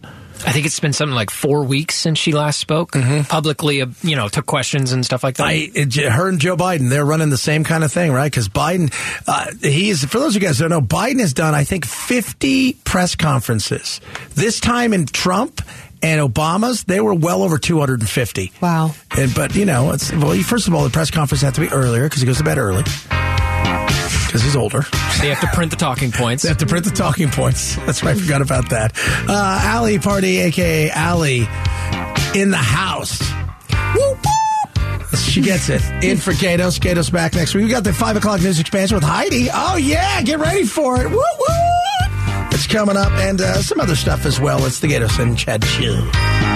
I 0.46 0.52
think 0.52 0.68
it's 0.68 0.80
been 0.80 0.94
something 0.94 1.16
like 1.16 1.32
four 1.32 1.64
weeks 1.64 1.96
since 1.96 2.20
she 2.20 2.32
last 2.32 2.60
spoke 2.60 2.92
publicly. 3.28 3.82
uh, 3.82 3.88
You 4.04 4.16
know, 4.16 4.28
took 4.28 4.46
questions 4.46 4.92
and 4.92 5.04
stuff 5.04 5.24
like 5.24 5.38
that. 5.38 5.48
I, 5.48 5.72
it, 5.74 5.96
her 5.96 6.30
and 6.30 6.38
Joe 6.40 6.56
Biden, 6.56 6.90
they're 6.90 7.04
running 7.06 7.32
the 7.32 7.40
same 7.40 7.64
kind 7.64 7.84
of 7.84 7.92
thing, 7.92 8.12
right? 8.12 8.32
Because 8.32 8.48
Biden, 8.48 8.94
uh, 9.28 9.48
he's 9.68 10.06
for 10.06 10.20
those 10.20 10.36
of 10.36 10.42
you 10.42 10.48
guys 10.48 10.60
who 10.60 10.68
don't 10.68 10.80
know, 10.84 10.86
Biden 10.88 11.22
has 11.22 11.34
done, 11.34 11.56
I 11.56 11.64
think, 11.64 11.86
fifty 11.86 12.74
press 12.74 13.16
conferences. 13.16 14.00
This 14.36 14.60
time 14.60 14.94
in 14.94 15.08
Trump 15.08 15.62
And 16.02 16.22
Obama's, 16.22 16.84
they 16.84 17.00
were 17.00 17.14
well 17.14 17.44
over 17.44 17.58
250. 17.58 18.52
Wow. 18.62 18.94
And, 19.18 19.34
but, 19.34 19.56
you 19.56 19.66
know, 19.66 19.92
it's, 19.92 20.12
well, 20.12 20.38
first 20.44 20.68
of 20.68 20.74
all, 20.76 20.84
the 20.84 20.90
press 20.90 21.10
conference 21.12 21.42
had 21.42 21.56
to 21.56 21.62
be 21.62 21.70
earlier 21.70 22.04
because 22.04 22.22
he 22.22 22.28
goes 22.28 22.38
to 22.38 22.44
bed 22.44 22.58
early. 22.58 22.84
Because 22.84 24.44
he's 24.44 24.56
older. 24.56 24.86
They 25.22 25.30
have 25.30 25.42
to 25.42 25.48
print 25.48 25.72
the 25.72 25.78
talking 25.78 26.12
points. 26.12 26.44
They 26.44 26.50
have 26.50 26.58
to 26.60 26.66
print 26.66 26.86
the 26.86 26.92
talking 26.92 27.30
points. 27.30 27.76
That's 27.86 28.04
right. 28.04 28.16
I 28.16 28.20
forgot 28.20 28.42
about 28.42 28.70
that. 28.70 28.94
Uh, 29.28 29.60
Allie 29.64 30.00
Party, 30.00 30.38
aka 30.40 30.90
Allie, 30.92 31.48
in 32.36 32.52
the 32.52 32.58
house. 32.58 33.20
Whoop, 33.96 34.18
whoop. 34.18 35.18
She 35.18 35.42
gets 35.42 35.70
it. 35.70 35.82
In 36.04 36.18
for 36.18 36.32
Gaydos. 36.34 36.80
Gaydos 36.80 37.12
back 37.12 37.34
next 37.34 37.56
week. 37.56 37.64
We 37.64 37.70
got 37.72 37.84
the 37.84 37.94
5 37.94 38.18
o'clock 38.18 38.42
news 38.42 38.60
expansion 38.60 38.96
with 38.96 39.04
Heidi. 39.04 39.48
Oh, 39.52 39.78
yeah. 39.78 40.22
Get 40.22 40.40
ready 40.40 40.66
for 40.66 41.02
it. 41.02 41.10
Woo, 41.10 41.16
woo. 41.16 41.77
It's 42.58 42.66
coming 42.66 42.98
up 42.98 43.12
and 43.12 43.40
uh, 43.40 43.62
some 43.62 43.80
other 43.80 43.96
stuff 43.96 44.26
as 44.26 44.40
well. 44.40 44.66
It's 44.66 44.80
the 44.80 44.88
Gaydos 44.88 45.20
and 45.20 45.38
Chad 45.38 45.64
Show. 45.64 46.47